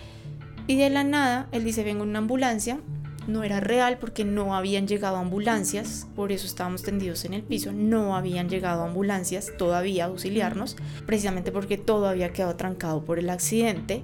[0.66, 2.80] Y de la nada, él dice, vengo en una ambulancia.
[3.26, 7.70] No era real porque no habían llegado ambulancias, por eso estábamos tendidos en el piso,
[7.70, 10.76] no habían llegado ambulancias todavía a auxiliarnos,
[11.06, 14.02] precisamente porque todo había quedado trancado por el accidente.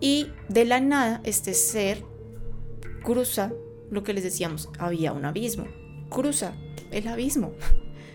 [0.00, 2.04] Y de la nada, este ser
[3.02, 3.52] cruza
[3.90, 5.66] lo que les decíamos, había un abismo,
[6.08, 6.54] cruza
[6.90, 7.52] el abismo.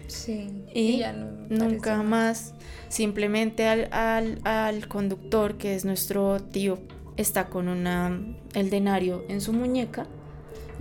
[0.08, 0.48] Sí.
[0.74, 2.54] Y, ya no nunca parece- más,
[2.90, 6.80] simplemente al, al, al conductor, que es nuestro tío,
[7.18, 8.20] está con una,
[8.54, 10.06] el denario en su muñeca,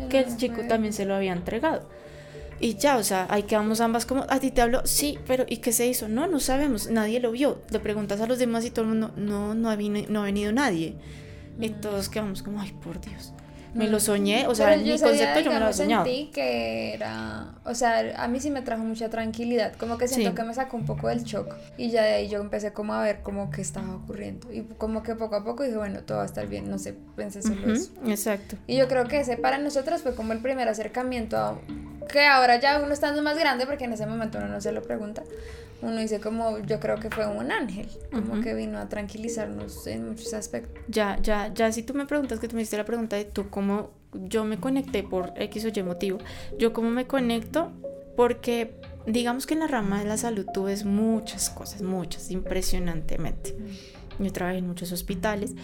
[0.09, 0.65] que el chico fue.
[0.65, 1.89] también se lo había entregado.
[2.61, 5.59] Y ya, o sea, ahí quedamos ambas como, a ti te hablo, sí, pero ¿y
[5.59, 6.09] qué se hizo?
[6.09, 7.63] No, no sabemos, nadie lo vio.
[7.71, 10.25] Le preguntas a los demás y todo el mundo, no, no ha, vini- no ha
[10.27, 10.97] venido nadie.
[11.59, 13.33] Y todos quedamos como, ay, por Dios.
[13.75, 16.05] Me lo soñé, o sea, mi concepto yo me lo había soñado.
[16.05, 20.31] sentí que era, o sea, a mí sí me trajo mucha tranquilidad, como que siento
[20.31, 20.35] Sí.
[20.37, 23.03] que me sacó un poco del shock y ya de ahí yo empecé como a
[23.03, 26.25] ver como que estaba ocurriendo y como que poco a poco dije, bueno, todo va
[26.25, 27.91] a estar bien, no sé, pensé solo Ujú, eso.
[28.07, 28.57] exacto.
[28.67, 31.59] Y yo creo que ese para nosotros fue como el primer acercamiento a
[32.11, 34.83] que ahora ya uno estando más grande, porque en ese momento uno no se lo
[34.83, 35.23] pregunta,
[35.83, 38.43] uno dice como yo creo que fue un ángel, como Ujú.
[38.43, 40.83] que vino a tranquilizarnos en muchos aspectos.
[40.89, 43.49] Ya, ya, ya, si tú me preguntas que tú me hiciste la pregunta de tú
[43.51, 46.19] cómo yo me conecté por X o Y motivo,
[46.59, 47.73] yo cómo me conecto
[48.17, 48.75] porque
[49.07, 53.57] digamos que en la rama de la salud tú ves muchas cosas, muchas, impresionantemente.
[54.19, 55.55] Yo trabajé en muchos hospitales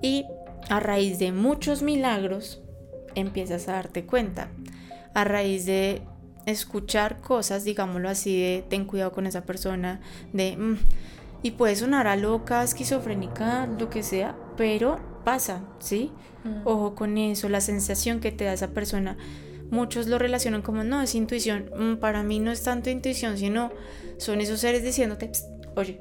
[0.00, 0.24] y
[0.70, 2.62] a raíz de muchos milagros
[3.14, 4.48] empiezas a darte cuenta.
[5.14, 6.02] A raíz de
[6.46, 10.00] escuchar cosas, digámoslo así, de ten cuidado con esa persona,
[10.32, 10.56] de...
[10.56, 10.78] "Mm",
[11.42, 16.10] y puede sonar a loca, esquizofrénica, lo que sea, pero pasa, ¿sí?
[16.44, 16.66] Mm.
[16.66, 19.16] Ojo con eso, la sensación que te da esa persona.
[19.70, 21.70] Muchos lo relacionan como, no, es intuición.
[21.78, 23.70] Mm, para mí no es tanto intuición, sino
[24.16, 26.00] son esos seres diciéndote, "Psst, oye,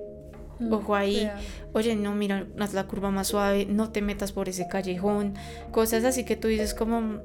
[0.71, 1.29] ojo ahí,
[1.73, 5.35] oye, no, mira, haz la curva más suave, no te metas por ese callejón,
[5.71, 7.21] cosas así que tú dices como,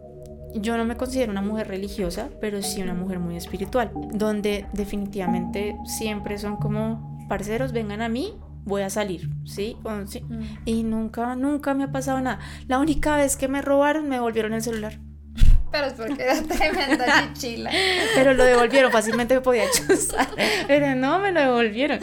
[0.54, 5.76] yo no me considero una mujer religiosa, pero sí una mujer muy espiritual, donde definitivamente
[5.84, 8.34] siempre son como, parceros, vengan a mí,
[8.64, 9.76] voy a salir, ¿sí?
[9.82, 10.20] O- sí.
[10.28, 10.42] Mm.
[10.64, 12.38] Y nunca, nunca me ha pasado nada.
[12.68, 14.98] La única vez que me robaron, me devolvieron el celular.
[15.70, 17.70] Pero es porque era tremenda chichila.
[18.14, 20.28] Pero lo devolvieron, fácilmente me podía chuzar.
[20.66, 21.98] Pero no, me lo devolvieron.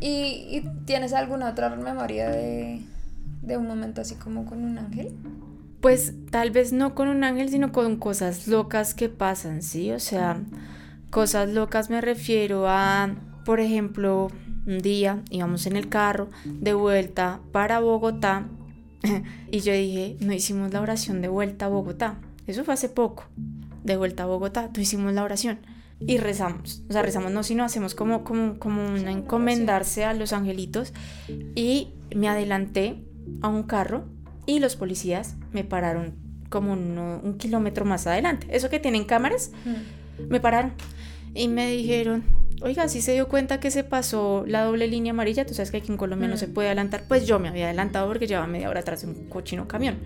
[0.00, 2.80] ¿Y, y tienes alguna otra memoria de,
[3.42, 5.12] de un momento así como con un ángel?
[5.84, 9.92] Pues tal vez no con un ángel, sino con cosas locas que pasan, ¿sí?
[9.92, 10.40] O sea,
[11.10, 14.28] cosas locas me refiero a, por ejemplo,
[14.66, 18.48] un día íbamos en el carro de vuelta para Bogotá
[19.52, 22.18] y yo dije, no hicimos la oración de vuelta a Bogotá.
[22.46, 23.26] Eso fue hace poco,
[23.82, 25.58] de vuelta a Bogotá, no hicimos la oración.
[26.00, 30.32] Y rezamos, o sea, rezamos no, sino hacemos como, como, como una encomendarse a los
[30.32, 30.94] angelitos.
[31.54, 33.04] Y me adelanté
[33.42, 34.06] a un carro
[34.46, 36.12] y los policías me pararon
[36.50, 38.46] como uno- un kilómetro más adelante.
[38.50, 39.50] Eso que tienen cámaras,
[40.28, 40.72] me pararon
[41.34, 42.22] y me dijeron,
[42.62, 45.78] oiga, si se dio cuenta que se pasó la doble línea amarilla, tú sabes que
[45.78, 46.38] aquí en Colombia no Mm.
[46.38, 49.28] se puede adelantar, pues yo me había adelantado porque llevaba media hora atrás de un
[49.28, 49.96] cochino camión.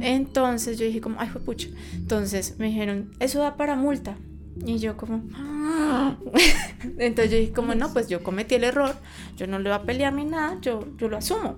[0.00, 1.68] Entonces yo dije como, ay, fue pucha.
[1.94, 4.16] Entonces me dijeron, eso da para multa.
[4.64, 6.16] Y yo como, "Ah".
[6.98, 8.94] entonces yo dije como, no, pues yo cometí el error,
[9.36, 11.56] yo no le voy a pelear ni nada, yo, yo lo asumo.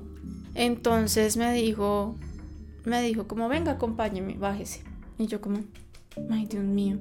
[0.54, 2.16] Entonces me dijo,
[2.84, 4.82] me dijo como, venga, acompáñeme, bájese.
[5.18, 5.58] Y yo como,
[6.30, 6.98] ay, Dios mío.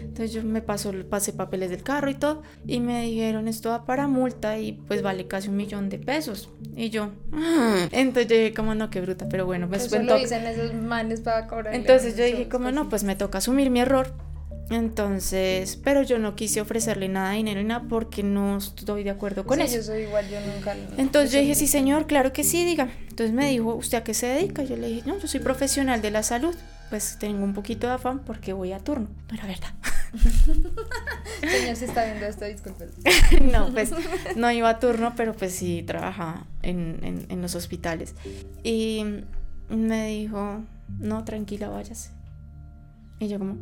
[0.00, 3.84] Entonces yo me pasó, pasé papeles del carro y todo, y me dijeron, esto va
[3.86, 6.50] para multa y pues vale casi un millón de pesos.
[6.76, 7.88] Y yo, "Ah".
[7.92, 11.20] entonces yo dije como, no, qué bruta, pero bueno, pues Eso lo dicen esos manes
[11.20, 11.74] para cobrar.
[11.74, 14.12] entonces yo dije, como no, pues me toca asumir mi error.
[14.70, 19.10] Entonces, pero yo no quise ofrecerle nada de dinero ni nada porque no estoy de
[19.10, 19.76] acuerdo con sí, eso.
[19.76, 20.74] yo soy igual, yo nunca.
[20.96, 22.88] Entonces yo dije, sí, sí señor, claro que sí, diga.
[23.10, 24.62] Entonces me dijo, ¿usted a qué se dedica?
[24.62, 26.54] Yo le dije, no, yo soy profesional de la salud.
[26.88, 29.08] Pues tengo un poquito de afán porque voy a turno.
[29.28, 29.70] No era verdad.
[31.40, 32.86] Señor, si está viendo esto, disculpe.
[33.42, 33.92] no, pues
[34.36, 38.14] no iba a turno, pero pues sí trabajaba en, en- en los hospitales.
[38.62, 39.04] Y
[39.70, 40.60] me dijo,
[40.98, 42.10] no, tranquila, váyase.
[43.18, 43.56] Y yo como,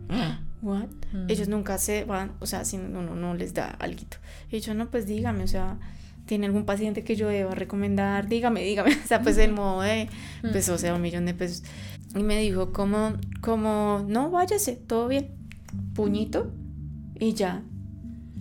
[0.62, 0.88] ¿what?
[1.12, 1.28] Mm.
[1.28, 4.02] Ellos nunca se van, o sea, si uno no les da algo.
[4.50, 5.78] Y yo, no, pues dígame, o sea,
[6.26, 8.28] ¿tiene algún paciente que yo deba recomendar?
[8.28, 8.92] Dígame, dígame.
[9.04, 10.08] O sea, pues el modo de,
[10.42, 11.62] pues, o sea, un millón de pesos.
[12.14, 15.30] Y me dijo, como, como, no, váyase, todo bien.
[15.94, 16.52] Puñito
[17.18, 17.62] y ya.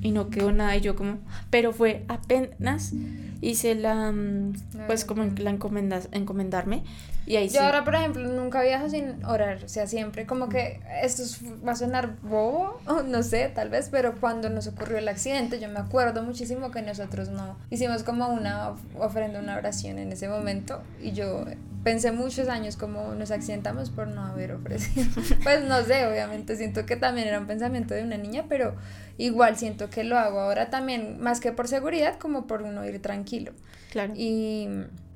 [0.01, 2.93] Y no quedó nada y yo como, pero fue apenas
[3.41, 4.53] hice la, mm,
[4.87, 6.83] pues como la encomendas, encomendarme
[7.25, 10.81] y ahí Yo ahora, por ejemplo, nunca viajo sin orar, o sea, siempre como que
[11.03, 11.23] esto
[11.65, 15.69] va a sonar bobo, no sé, tal vez, pero cuando nos ocurrió el accidente, yo
[15.69, 20.81] me acuerdo muchísimo que nosotros no hicimos como una ofrenda, una oración en ese momento
[21.01, 21.45] y yo
[21.83, 25.07] pensé muchos años como nos accidentamos por no haber ofrecido.
[25.43, 28.75] Pues no sé, obviamente siento que también era un pensamiento de una niña, pero
[29.17, 33.01] igual siento que lo hago ahora también más que por seguridad, como por uno ir
[33.01, 33.53] tranquilo.
[33.91, 34.13] Claro.
[34.15, 34.67] Y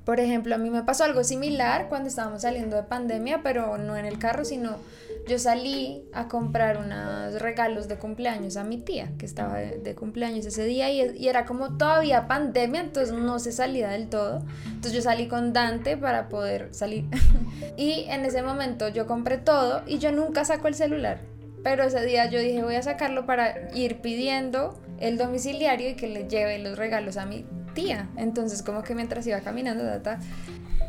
[0.04, 3.96] por ejemplo, a mí me pasó algo similar cuando estábamos saliendo de pandemia, pero no
[3.96, 4.76] en el carro, sino
[5.26, 10.44] yo salí a comprar unos regalos de cumpleaños a mi tía, que estaba de, cumpleaños
[10.44, 14.44] ese día, y, era como todavía pandemia, entonces no se salía del todo.
[14.66, 17.06] Entonces yo salí con Dante para poder salir.
[17.76, 21.20] y en ese momento yo compré todo y yo nunca saco el celular.
[21.62, 26.08] Pero ese día yo dije voy a sacarlo para ir pidiendo el domiciliario y que
[26.08, 28.10] le lleve los regalos a mi tía.
[28.18, 30.18] Entonces como que mientras iba caminando, data,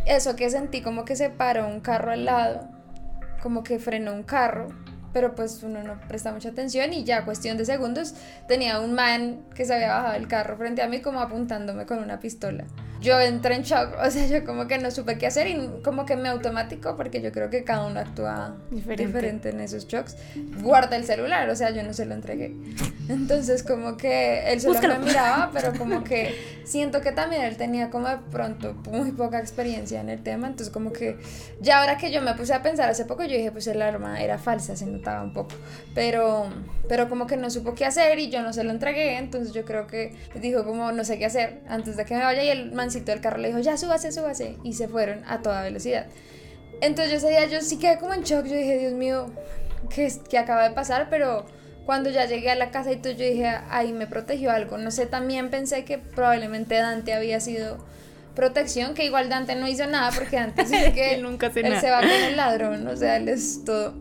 [0.06, 2.75] eso que sentí como que se paró un carro al lado,
[3.46, 4.70] como que frenó un carro,
[5.14, 8.16] pero pues uno no presta mucha atención y ya cuestión de segundos
[8.48, 12.00] tenía un man que se había bajado del carro frente a mí como apuntándome con
[12.00, 12.66] una pistola
[13.06, 16.06] yo entré en shock, o sea, yo como que no supe qué hacer y como
[16.06, 20.18] que me automático, porque yo creo que cada uno actúa diferente, en esos shocks,
[20.62, 22.54] guarda el celular, o sea, yo no se lo entregué.
[23.08, 27.90] Entonces como que él solo me miraba, pero como que siento que también él tenía
[27.90, 31.18] como de pronto muy poca experiencia en el tema, entonces como que
[31.62, 34.22] ya ahora que yo me puse a pensar hace poco, yo dije, pues el arma
[34.22, 35.56] era falsa, se notaba un poco,
[35.94, 36.48] pero,
[36.90, 39.66] pero como que no supo qué hacer y yo no se lo entregué, entonces yo
[39.66, 42.72] creo que dijo como no sé qué hacer antes de que me vaya y el
[42.72, 46.08] man del carro le dijo, ya súbase, súbase, y se fueron a toda velocidad.
[46.82, 49.32] Entonces yo ese día yo sí quedé como en shock, yo dije, Dios mío,
[49.90, 51.08] ¿qué, qué acaba de pasar?
[51.10, 51.46] Pero
[51.86, 54.78] cuando ya llegué a la casa y todo, yo dije, ahí me protegió algo.
[54.78, 57.78] No sé, también pensé que probablemente Dante había sido
[58.36, 62.02] protección, que igual Dante no hizo nada porque Dante dice que él, nunca se va
[62.02, 63.94] con el ladrón, o sea, él es todo...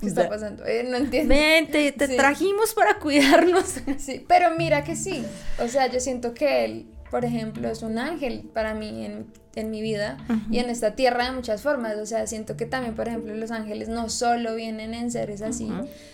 [0.00, 0.64] ¿Qué está pasando?
[0.64, 1.34] Eh, no entiendo.
[1.34, 3.80] Vente, te trajimos para cuidarnos.
[3.98, 5.24] Sí, pero mira que sí.
[5.58, 9.70] O sea, yo siento que él por ejemplo, es un ángel para mí en, en
[9.70, 10.18] mi vida
[10.50, 11.96] y en esta tierra de muchas formas.
[11.96, 15.70] O sea, siento que también, por ejemplo, los ángeles no solo vienen en seres así,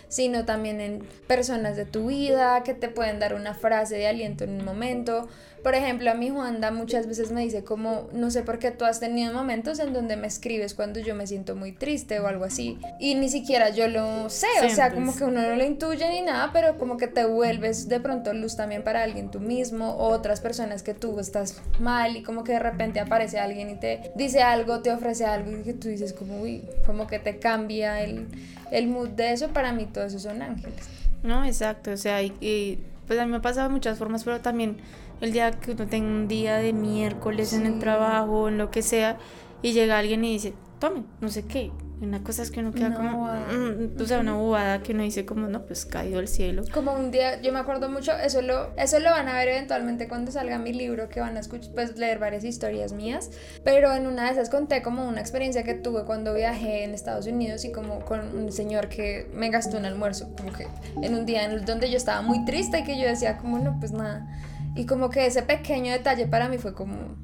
[0.09, 4.45] sino también en personas de tu vida que te pueden dar una frase de aliento
[4.45, 5.29] en un momento
[5.64, 8.85] por ejemplo, a mi Juanda muchas veces me dice como, no sé por qué tú
[8.85, 12.44] has tenido momentos en donde me escribes cuando yo me siento muy triste o algo
[12.44, 12.79] así.
[13.00, 16.20] Y ni siquiera yo lo sé, o sea, como que uno no lo intuye ni
[16.20, 20.09] nada, pero como que te vuelves de pronto luz también para alguien tú mismo o
[20.09, 24.12] otras personas que tú estás mal y como que de repente aparece alguien y te
[24.14, 28.03] dice algo, te ofrece algo y que tú dices como, uy, como que te cambia
[28.03, 28.27] el,
[28.70, 29.48] el mood de eso.
[29.48, 30.88] Para mí todos esos son ángeles.
[31.22, 34.40] No, exacto, o sea, y, pues a mí me ha pasado de muchas formas, pero
[34.40, 34.77] también
[35.25, 38.83] el día que uno tenga un día de miércoles en el trabajo, en lo que
[38.83, 39.19] sea,
[39.63, 41.73] y llega alguien y dice, tome, no sé qué.
[42.01, 45.25] Una cosa es que uno queda como, mm, o sea, una bobada que uno dice
[45.25, 46.65] como, no, pues caído el cielo.
[46.75, 50.07] Como un día, yo me acuerdo mucho, eso lo, eso lo van a ver eventualmente
[50.07, 53.31] cuando salga mi libro, que van a escuchar, pues leer varias historias mías,
[53.63, 57.27] pero en una de esas conté como una experiencia que tuve cuando viajé en Estados
[57.27, 60.67] Unidos y como con un señor que me gastó un almuerzo, como que
[61.01, 63.79] en un día en donde yo estaba muy triste y que yo decía como, no,
[63.79, 64.27] pues nada
[64.75, 67.17] y como que ese pequeño detalle para mí fue como,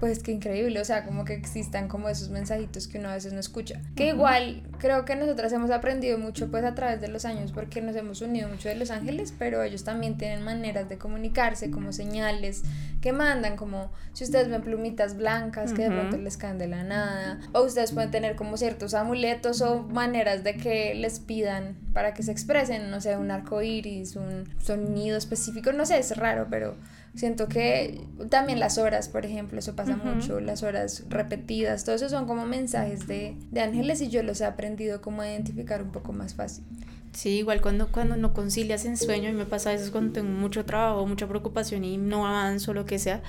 [0.00, 3.32] pues qué increíble, o sea, como que existan como esos mensajitos que uno a veces
[3.32, 3.80] no escucha.
[3.94, 7.80] Que igual creo que nosotras hemos aprendido mucho pues a través de los años porque
[7.80, 11.92] nos hemos unido mucho de Los Ángeles, pero ellos también tienen maneras de comunicarse, como
[11.92, 12.62] señales
[13.00, 16.82] que mandan, como si ustedes ven plumitas blancas que de pronto les caen de la
[16.82, 22.14] nada, o ustedes pueden tener como ciertos amuletos o maneras de que les pidan para
[22.14, 26.48] que se expresen, no sé, un arco iris, un sonido específico, no sé, es raro,
[26.50, 26.76] pero
[27.16, 27.98] Siento que
[28.28, 32.44] también las horas, por ejemplo, eso pasa mucho, las horas repetidas, todo eso son como
[32.44, 36.34] mensajes de, de, ángeles y yo los he aprendido como a identificar un poco más
[36.34, 36.62] fácil.
[37.12, 40.28] Sí, igual cuando, cuando no concilias en sueño, y me pasa a veces cuando tengo
[40.28, 43.22] mucho trabajo, mucha preocupación y no avanzo, lo que sea,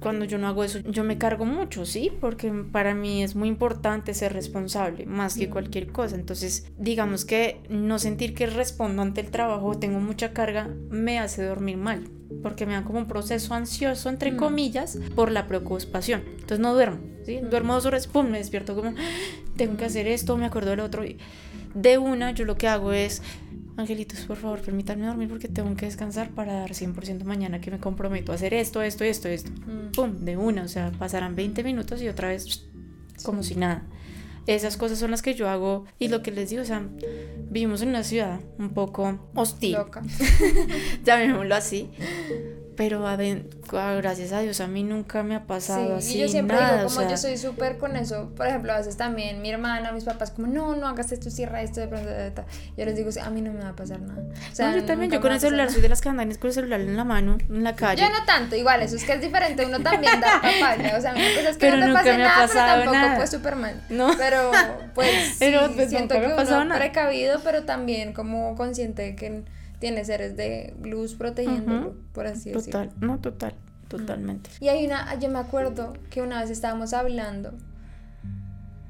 [0.00, 2.12] cuando yo no hago eso, yo me cargo mucho, ¿sí?
[2.20, 6.16] Porque para mí es muy importante ser responsable, más que cualquier cosa.
[6.16, 11.44] Entonces, digamos que no sentir que respondo ante el trabajo, tengo mucha carga, me hace
[11.44, 12.08] dormir mal,
[12.42, 16.22] porque me da como un proceso ansioso, entre comillas, por la preocupación.
[16.32, 17.40] Entonces no duermo, ¿sí?
[17.40, 18.94] Duermo dos horas, pum, me despierto como,
[19.56, 21.04] tengo que hacer esto, me acuerdo del otro.
[21.04, 21.18] Y
[21.74, 23.22] de una, yo lo que hago es
[23.78, 27.78] Angelitos, por favor, permítanme dormir porque tengo que descansar para dar 100% mañana que me
[27.78, 29.52] comprometo a hacer esto, esto, esto, esto.
[29.52, 29.92] Mm.
[29.92, 32.66] Pum, de una, o sea, pasarán 20 minutos y otra vez
[33.22, 33.86] como si nada.
[34.48, 36.88] Esas cosas son las que yo hago y lo que les digo, o sea,
[37.50, 39.74] vivimos en una ciudad un poco hostil.
[39.74, 40.02] Loca.
[41.04, 41.88] llamémoslo así.
[42.78, 43.04] Pero
[43.96, 46.16] gracias a Dios a mí nunca me ha pasado así.
[46.16, 48.72] Y yo siempre nada, digo, o como sea, yo soy súper con eso, por ejemplo,
[48.72, 51.88] a veces también mi hermana, mis papás, como, no, no hagas esto, cierra esto, de
[51.88, 52.42] pronto, de, de,
[52.76, 54.22] Yo les digo, a mí no me va a pasar nada.
[54.52, 56.48] O sea, no, yo también, yo con el celular soy de las que andan con
[56.48, 58.00] el celular en la mano, en la calle.
[58.00, 61.14] Yo no tanto, igual, eso es que es diferente, uno también da papaya, o sea,
[61.14, 63.06] una cosa es que Pero no te nunca pase me ha nada, pasado pero tampoco
[63.06, 63.16] nada.
[63.16, 63.82] pues Superman.
[63.90, 64.10] No.
[64.16, 64.50] Pero
[64.94, 66.80] pues, Pero, sí, pues, siento me que ha pasado uno nada.
[66.80, 69.42] precavido, pero también como consciente de que
[69.78, 71.96] tiene seres de luz protegiéndolo, Ujú.
[72.12, 72.80] por así decirlo.
[72.80, 73.54] Total, no, total,
[73.88, 74.50] totalmente.
[74.60, 77.52] Y hay una, yo me acuerdo que una vez estábamos hablando,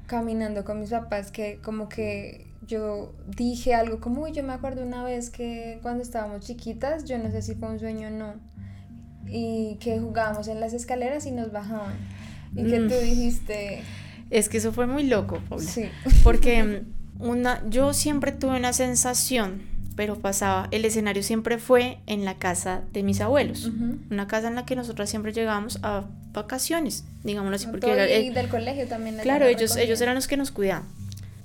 [0.06, 4.82] caminando con mis papás, que como que yo dije algo como, "Uy, yo me acuerdo
[4.82, 8.34] una vez que cuando estábamos chiquitas, yo no sé si fue un sueño o no,
[9.26, 11.94] y que jugábamos en las escaleras y nos bajaban.
[12.54, 12.88] Y que Mm.
[12.88, 13.82] tú dijiste,
[14.30, 15.64] Es que eso fue muy loco, Paula.
[15.64, 15.88] sí,
[16.24, 19.62] Porque mm, una, yo siempre tuve una sensación,
[19.98, 23.64] pero pasaba, el escenario siempre fue en la casa de mis abuelos.
[23.64, 23.98] Ujú.
[24.12, 28.30] Una casa en la que nosotros siempre llegábamos a vacaciones, digámoslo así, porque era, eh,
[28.30, 29.16] del colegio también.
[29.18, 30.84] Claro, ellos, ellos eran los que nos cuidaban.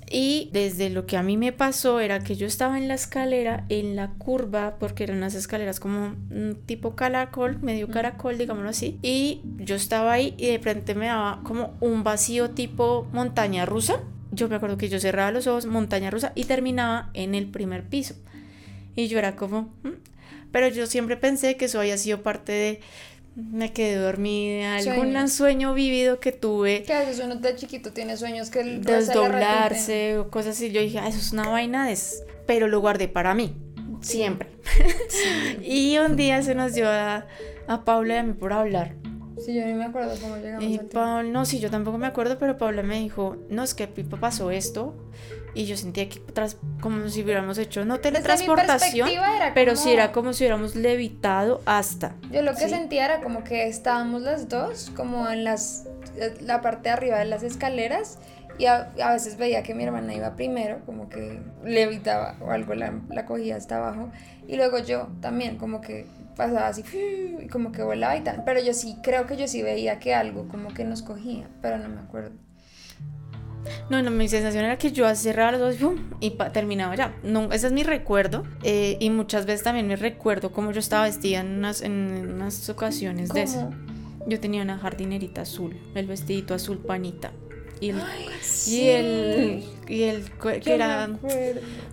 [0.08, 3.64] Y desde lo que a mí me pasó era que yo estaba en la escalera,
[3.70, 9.00] en la curva, porque eran unas escaleras como un tipo caracol, medio caracol, digámoslo así.
[9.02, 13.98] Y yo estaba ahí y de frente me daba como un vacío tipo montaña rusa.
[14.30, 17.82] Yo me acuerdo que yo cerraba los ojos, montaña rusa, y terminaba en el primer
[17.82, 18.14] piso.
[18.96, 19.72] Y yo era como...
[19.82, 19.90] "Mm".
[20.52, 22.80] Pero yo siempre pensé que eso había sido parte de...
[23.36, 25.32] Me quedé dormida, algún Sueños.
[25.32, 30.18] sueño vivido que tuve Que a veces uno de chiquito tiene sueños que el- desdoblarse
[30.18, 30.70] o cosas así.
[30.70, 31.92] Yo dije, ah, eso es una vaina de...
[31.94, 32.24] s-".
[32.46, 33.56] Pero lo guardé para mí,
[34.02, 34.50] siempre.
[35.62, 37.26] y un día se nos dio a,
[37.66, 38.94] a Paula y a mí por hablar.
[39.44, 40.86] Sí, yo ni me acuerdo cómo llegamos Y al.
[40.86, 44.18] Paula, no, sí, yo tampoco me acuerdo, pero Paula me dijo, no, es que Pipa
[44.18, 44.94] pasó esto.
[45.54, 49.08] Y yo sentía que tras, como si hubiéramos hecho, no teletransportación,
[49.54, 52.16] pero como- sí era como si hubiéramos levitado hasta.
[52.32, 52.70] Yo lo que Sí.
[52.70, 55.86] sentía era como que estábamos las dos, como en las
[56.16, 58.18] eh, la parte de arriba de las escaleras,
[58.58, 62.74] y a, a veces veía que mi hermana iba primero, como que levitaba o algo,
[62.74, 64.10] la, la cogía hasta abajo,
[64.46, 66.84] y luego yo también, como que pasaba así,
[67.50, 68.42] como que volaba y tal.
[68.44, 71.78] Pero yo sí, creo que yo sí veía que algo como que nos cogía, pero
[71.78, 72.30] no me acuerdo.
[73.90, 76.04] No, no, mi sensación era que yo cerraba los ojos ¡pum!
[76.20, 77.14] y pa- terminaba ya.
[77.22, 78.44] No, ese es mi recuerdo.
[78.62, 82.68] eh, y muchas veces también me recuerdo cómo yo estaba vestida en unas, en unas
[82.68, 83.70] ocasiones de eso.
[84.26, 87.32] Yo tenía una jardinerita azul, el vestidito azul panita.
[87.80, 88.00] Y el,
[88.40, 88.76] Sí.
[88.80, 90.30] y el, y el
[90.62, 91.08] que era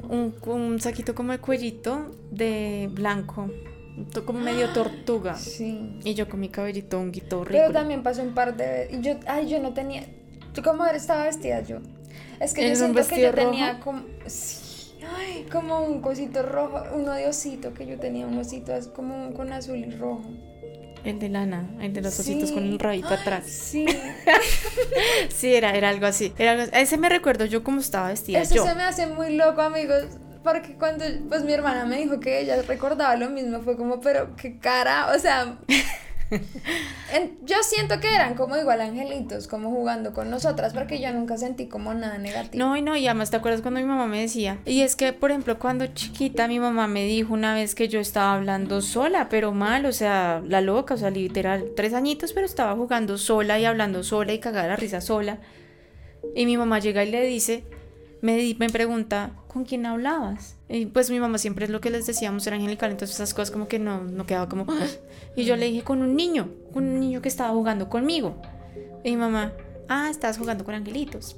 [0.10, 3.50] un, un saquito como de cuellito de blanco,
[4.26, 5.36] como medio tortuga.
[5.36, 6.00] Sí.
[6.06, 7.74] Y yo con mi cabellito honguito Pero rico.
[7.74, 9.00] también pasó un par de veces.
[9.00, 10.06] Y yo, ay, yo no tenía.
[10.54, 11.78] ¿Tú cómo estaba vestida yo?
[12.40, 14.04] Es que yo ¿En un siento que yo tenía como.
[14.26, 19.16] Sí, ay, como un cosito rojo, un odiosito que yo tenía, un osito así como
[19.28, 20.24] un- con azul y rojo.
[21.04, 22.56] El de lana, el de los ositos Sí.
[22.56, 23.46] con el rabito Ay, atrás.
[23.48, 23.86] Sí,
[25.30, 26.32] Sí, era, era algo así.
[26.38, 28.66] Era algo- ese me recuerdo yo cómo estaba vestida eso yo.
[28.66, 30.04] se me hace muy loco, amigos.
[30.44, 34.36] Porque cuando pues mi hermana me dijo que ella recordaba lo mismo, fue como, pero
[34.36, 35.58] qué cara, o sea,
[37.46, 41.68] yo siento que eran como igual angelitos, como jugando con nosotras, porque yo nunca sentí
[41.68, 42.64] como nada negativo.
[42.64, 44.60] No, y no, y además te acuerdas cuando mi mamá me decía.
[44.66, 48.00] Y es que, por ejemplo, cuando chiquita mi mamá me dijo una vez que yo
[48.00, 52.46] estaba hablando sola, pero mal, o sea, la loca, o sea, literal, tres añitos, pero
[52.46, 55.40] estaba jugando sola y hablando sola y cagada la risa sola.
[56.36, 57.64] Y mi mamá llega y le dice,
[58.22, 60.56] me, me pregunta, ¿con quién hablabas?
[60.70, 63.52] Y pues mi mamá siempre es lo que les decíamos, era angelical, entonces esas cosas
[63.52, 64.66] como que no, no quedaba como...
[64.70, 64.86] "Ah".
[65.36, 68.42] Y yo le dije, con un niño, con un niño que estaba jugando conmigo.
[69.04, 69.54] Y mi mamá,
[69.90, 71.38] ah, estabas jugando con angelitos.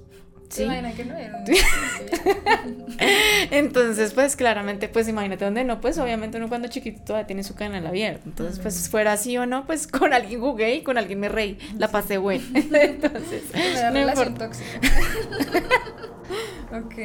[0.50, 0.64] ¿Se Sí.
[0.66, 1.44] imagina que no era
[3.52, 7.56] Entonces, pues claramente, pues imagínate dónde no, pues obviamente uno cuando chiquito todavía tiene su
[7.56, 8.22] canal abierto.
[8.26, 11.58] Entonces, pues fuera así o no, pues con alguien jugué y con alguien me reí,
[11.80, 12.44] la pasé bueno.
[12.54, 14.80] Entonces, no relación tóxica.
[16.72, 16.96] ok.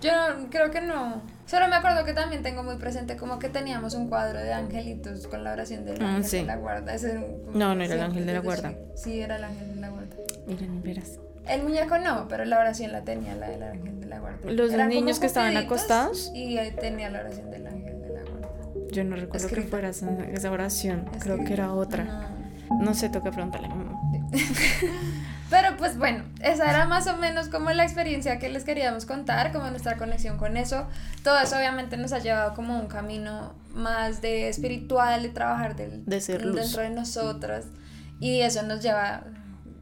[0.00, 1.22] Yo no- creo que no.
[1.46, 5.26] Solo me acuerdo que también tengo muy presente como que teníamos un cuadro de angelitos
[5.26, 6.36] con la oración del Ah, ángel sí.
[6.38, 6.94] de la guarda.
[6.94, 8.72] Ese era un- No, no era el ángel de la guarda.
[8.94, 10.16] Sí, era el ángel de la guarda.
[10.46, 11.18] Miren, verás.
[11.48, 14.50] El muñeco no, pero la oración la tenía la del ángel de la guarda.
[14.50, 16.30] Los Eran niños que estaban acostados.
[16.34, 18.48] Y ahí tenía la oración del ángel de la guarda.
[18.92, 22.28] Yo no recuerdo que fuera esa, oración, creo que era otra.
[22.80, 24.00] No sé, toca preguntarle a mi mamá.
[25.50, 29.52] Pero pues bueno, esa era más o menos como la experiencia que les queríamos contar,
[29.52, 30.86] como nuestra conexión con eso.
[31.24, 36.04] Todo eso obviamente nos ha llevado como un camino más de espiritual, de trabajar del,
[36.06, 36.54] De ser luz.
[36.54, 37.66] dentro de nosotras.
[38.20, 39.24] Y eso nos lleva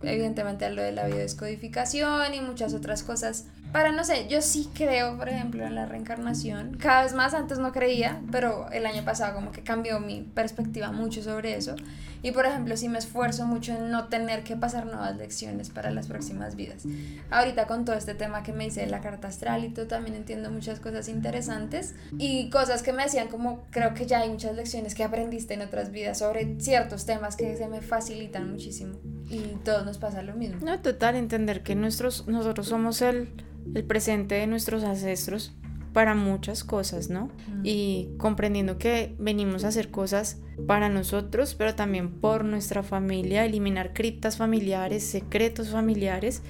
[0.03, 3.45] evidentemente a lo de la biodescodificación y muchas otras cosas.
[3.73, 6.77] Para no sé, yo sí creo, por ejemplo, en la reencarnación.
[6.79, 10.91] Cada vez más antes no creía, pero el año pasado como que cambió mi perspectiva
[10.91, 11.77] mucho sobre eso.
[12.23, 15.91] Y por ejemplo, sí me esfuerzo mucho en no tener que pasar nuevas lecciones para
[15.91, 16.85] las próximas vidas.
[17.31, 20.51] Ahorita con todo este tema que me dice la carta astral y todo, también entiendo
[20.51, 24.95] muchas cosas interesantes y cosas que me decían como creo que ya hay muchas lecciones
[24.95, 28.99] que aprendiste en otras vidas sobre ciertos temas que se me facilitan muchísimo.
[29.31, 30.59] Y todos nos pasa lo mismo.
[30.65, 33.31] No, total, entender que nuestros, nosotros somos el,
[33.75, 35.55] el presente de nuestros ancestros
[35.93, 37.31] para muchas cosas, ¿no?
[37.65, 43.93] Y comprendiendo que venimos a hacer cosas para nosotros, pero también por nuestra familia, eliminar
[43.95, 46.43] criptas familiares, secretos familiares,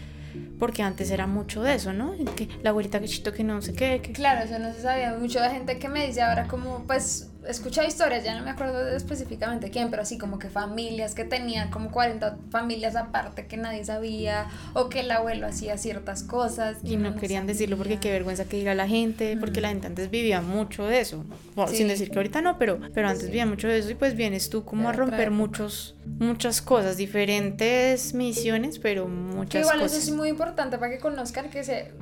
[0.59, 2.13] porque antes era mucho de eso, ¿no?
[2.37, 4.01] Que la abuelita que chito que no sé qué.
[4.03, 4.13] Que...
[4.13, 5.17] Claro, eso no se sabía.
[5.17, 8.89] Mucho de gente que me dice ahora como, pues, escuchado historias, ya no me acuerdo
[8.89, 13.85] específicamente quién, pero así como que familias que tenían como 40 familias aparte que nadie
[13.85, 16.79] sabía, o que el abuelo hacía ciertas cosas.
[16.83, 20.11] Y no, querían decirlo porque qué vergüenza que diga la gente, porque la gente antes
[20.11, 21.25] vivía mucho de eso.
[21.69, 24.51] Sin decir que ahorita no, pero, pero antes vivía mucho de eso y pues vienes
[24.51, 29.99] tú como a romper muchos, muchas cosas, diferentes misiones, pero muchas igual cosas.
[29.99, 31.93] eso es muy importante para que conozcan que se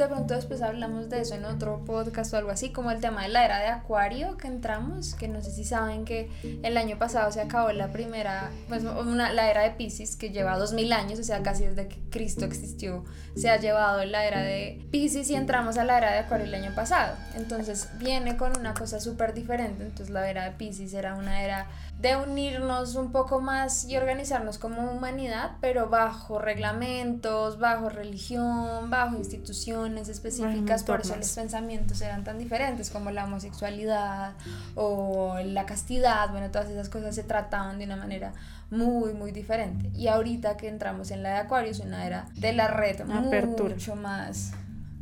[0.00, 3.22] de pronto después hablamos de eso en otro podcast o algo así, como el tema
[3.22, 6.30] de la era de Acuario que entramos, que no sé si saben que
[6.62, 10.56] el año pasado se acabó la primera, pues una, la era de Pisces que lleva
[10.56, 13.04] 2000 años, o sea, casi desde que Cristo existió,
[13.36, 16.54] se ha llevado la era de Pisces y entramos a la era de Acuario el
[16.54, 17.16] año pasado.
[17.34, 21.68] Entonces viene con una cosa súper diferente, entonces la era de Pisces era una era
[21.98, 29.16] de unirnos un poco más y organizarnos como humanidad, pero bajo reglamentos, bajo religión, bajo
[29.16, 34.34] instituciones específicas, por eso los pensamientos eran tan diferentes como la homosexualidad
[34.74, 38.32] o la castidad, bueno, todas esas cosas se trataban de una manera
[38.70, 39.90] muy, muy diferente.
[39.94, 43.96] Y ahorita que entramos en la de Acuario es una era de la red mucho
[43.96, 44.52] más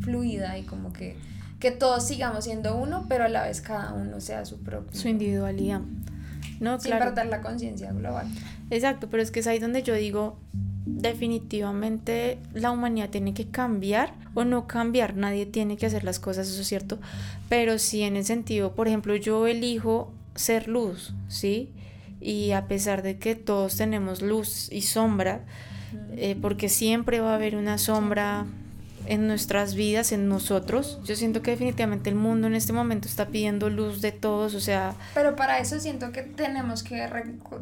[0.01, 1.17] fluida y como que,
[1.61, 4.99] que todos sigamos siendo uno, pero a la vez cada uno sea su propio.
[4.99, 5.81] Su individualidad.
[6.61, 8.27] No, Sin perder la conciencia global.
[8.71, 10.39] Exacto, pero es que es ahí donde yo digo,
[10.87, 16.49] definitivamente la humanidad tiene que cambiar o no cambiar, nadie tiene que hacer las cosas,
[16.49, 16.99] eso es cierto,
[17.49, 21.71] pero sí en el sentido, por ejemplo, yo elijo ser luz, ¿sí?
[22.21, 25.45] Y a pesar de que todos tenemos luz y sombra,
[26.13, 28.47] eh, porque siempre va a haber una sombra
[29.09, 31.01] en nuestras vidas, en nosotros.
[31.03, 34.61] Yo siento que definitivamente el mundo en este momento está pidiendo luz de todos, o
[34.61, 34.95] sea...
[35.15, 37.09] Pero para eso siento que tenemos que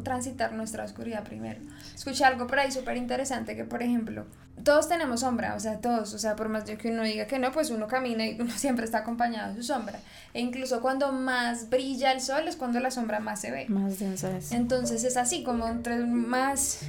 [0.03, 1.61] transitar nuestra oscuridad primero.
[1.95, 4.25] Escuché algo por ahí súper interesante que, por ejemplo,
[4.63, 7.53] todos tenemos sombra, o sea, todos, o sea, por más que uno diga que no,
[7.53, 9.99] pues uno camina y uno siempre está acompañado de su sombra.
[10.33, 13.67] E incluso cuando más brilla el sol es cuando la sombra más se ve.
[13.69, 14.51] Más densa es.
[14.51, 16.81] Entonces es así, como entre más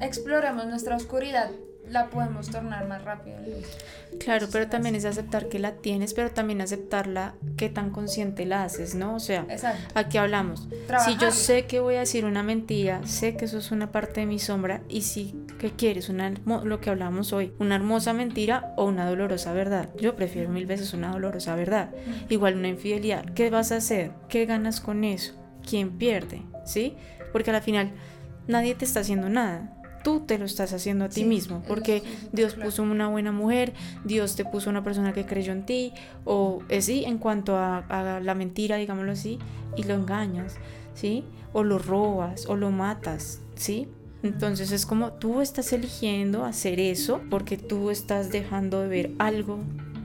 [0.00, 1.50] exploramos nuestra oscuridad,
[1.90, 3.36] la podemos tornar más rápido
[4.18, 8.64] Claro, pero también es aceptar que la tienes, pero también aceptarla qué tan consciente la
[8.64, 9.14] haces, ¿no?
[9.14, 9.46] O sea,
[9.94, 10.68] aquí hablamos.
[11.04, 14.20] Si yo sé que voy a decir una mentira, sé que eso es una parte
[14.20, 18.72] de mi sombra y si que quieres una lo que hablamos hoy, una hermosa mentira
[18.76, 19.90] o una dolorosa verdad.
[20.00, 21.90] Yo prefiero mil veces una dolorosa verdad.
[22.28, 23.24] Igual una infidelidad.
[23.34, 24.12] ¿Qué vas a hacer?
[24.28, 25.34] ¿Qué ganas con eso?
[25.68, 26.42] ¿Quién pierde?
[26.64, 26.96] ¿Sí?
[27.32, 27.92] Porque al final
[28.46, 29.75] nadie te está haciendo nada
[30.06, 32.00] tú te lo estás haciendo a ti mismo, porque
[32.30, 33.72] Dios puso una buena mujer,
[34.04, 35.92] Dios te puso una persona que creyó en ti,
[36.24, 39.40] o es eh, sí, en cuanto a, a, la mentira, digámoslo así,
[39.76, 40.58] y lo engañas,
[40.94, 41.24] ¿sí?
[41.52, 43.88] O lo robas, o lo matas, ¿sí?
[44.22, 49.58] Entonces es como tú estás eligiendo hacer eso porque tú estás dejando de ver algo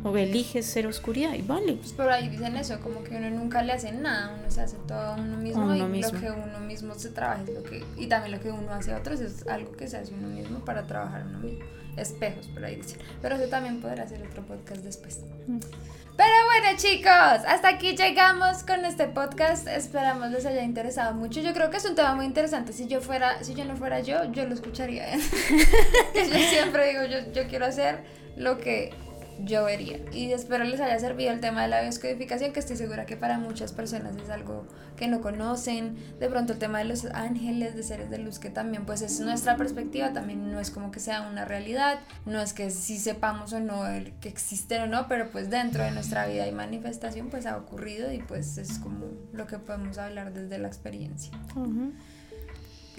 [0.04, 1.74] o eliges ser oscuridad y vale.
[1.74, 4.78] Pues por ahí dicen eso, como que uno nunca le hace nada, uno se hace
[4.88, 8.08] todo a uno mismo y lo que uno mismo se trabaja es lo que, y
[8.08, 10.84] también lo que uno hace a otros es algo que se hace uno mismo para
[10.84, 11.66] trabajar uno mismo.
[11.98, 13.00] Espejos, por ahí dicen.
[13.22, 15.20] Pero eso también podrá hacer otro podcast después.
[15.48, 15.60] Mm.
[16.16, 19.68] Pero bueno chicos, hasta aquí llegamos con este podcast.
[19.68, 21.42] Esperamos les haya interesado mucho.
[21.42, 22.74] Yo creo que es un tema muy interesante.
[22.74, 25.18] Si yo fuera, si yo no fuera yo, yo lo escucharía.
[26.16, 28.04] yo siempre digo, yo, yo quiero hacer
[28.36, 28.94] lo que
[29.44, 30.00] yo vería.
[30.12, 33.38] Y espero les haya servido el tema de la bioscodificación, que estoy segura que para
[33.38, 34.66] muchas personas es algo
[34.96, 35.98] que no conocen.
[36.20, 39.20] De pronto el tema de los ángeles, de seres de luz, que también pues es
[39.20, 43.54] nuestra perspectiva, también no es como que sea una realidad, no es que si sepamos
[43.54, 43.84] o no
[44.20, 48.12] que existen o no, pero pues dentro de nuestra vida y manifestación pues ha ocurrido
[48.12, 51.32] y pues es como lo que podemos hablar desde la experiencia.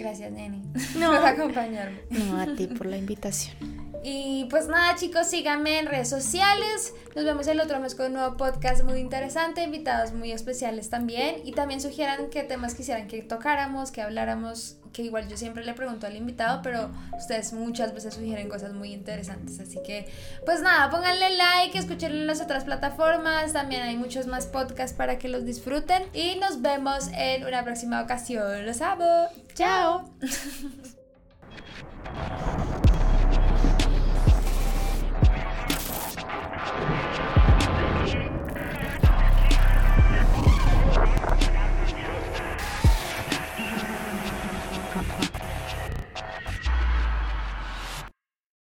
[0.03, 0.61] Gracias, Neni,
[0.94, 2.00] por acompañarme.
[2.11, 3.55] No, a ti por la invitación.
[4.03, 6.92] Y pues nada, chicos, síganme en redes sociales.
[7.14, 11.36] Nos vemos el otro mes con un nuevo podcast muy interesante, invitados muy especiales también.
[11.44, 15.74] Y también sugieran qué temas quisieran que tocáramos, que habláramos, que igual yo siempre le
[15.74, 19.61] pregunto al invitado, pero ustedes muchas veces sugieren cosas muy interesantes.
[19.61, 20.09] Así que,
[20.45, 23.53] pues nada, pónganle like, escuchen en las otras plataformas.
[23.53, 26.05] También hay muchos más podcasts para que los disfruten.
[26.12, 28.66] Y nos vemos en una próxima ocasión.
[28.66, 29.28] Los amo.
[29.55, 30.11] Chao.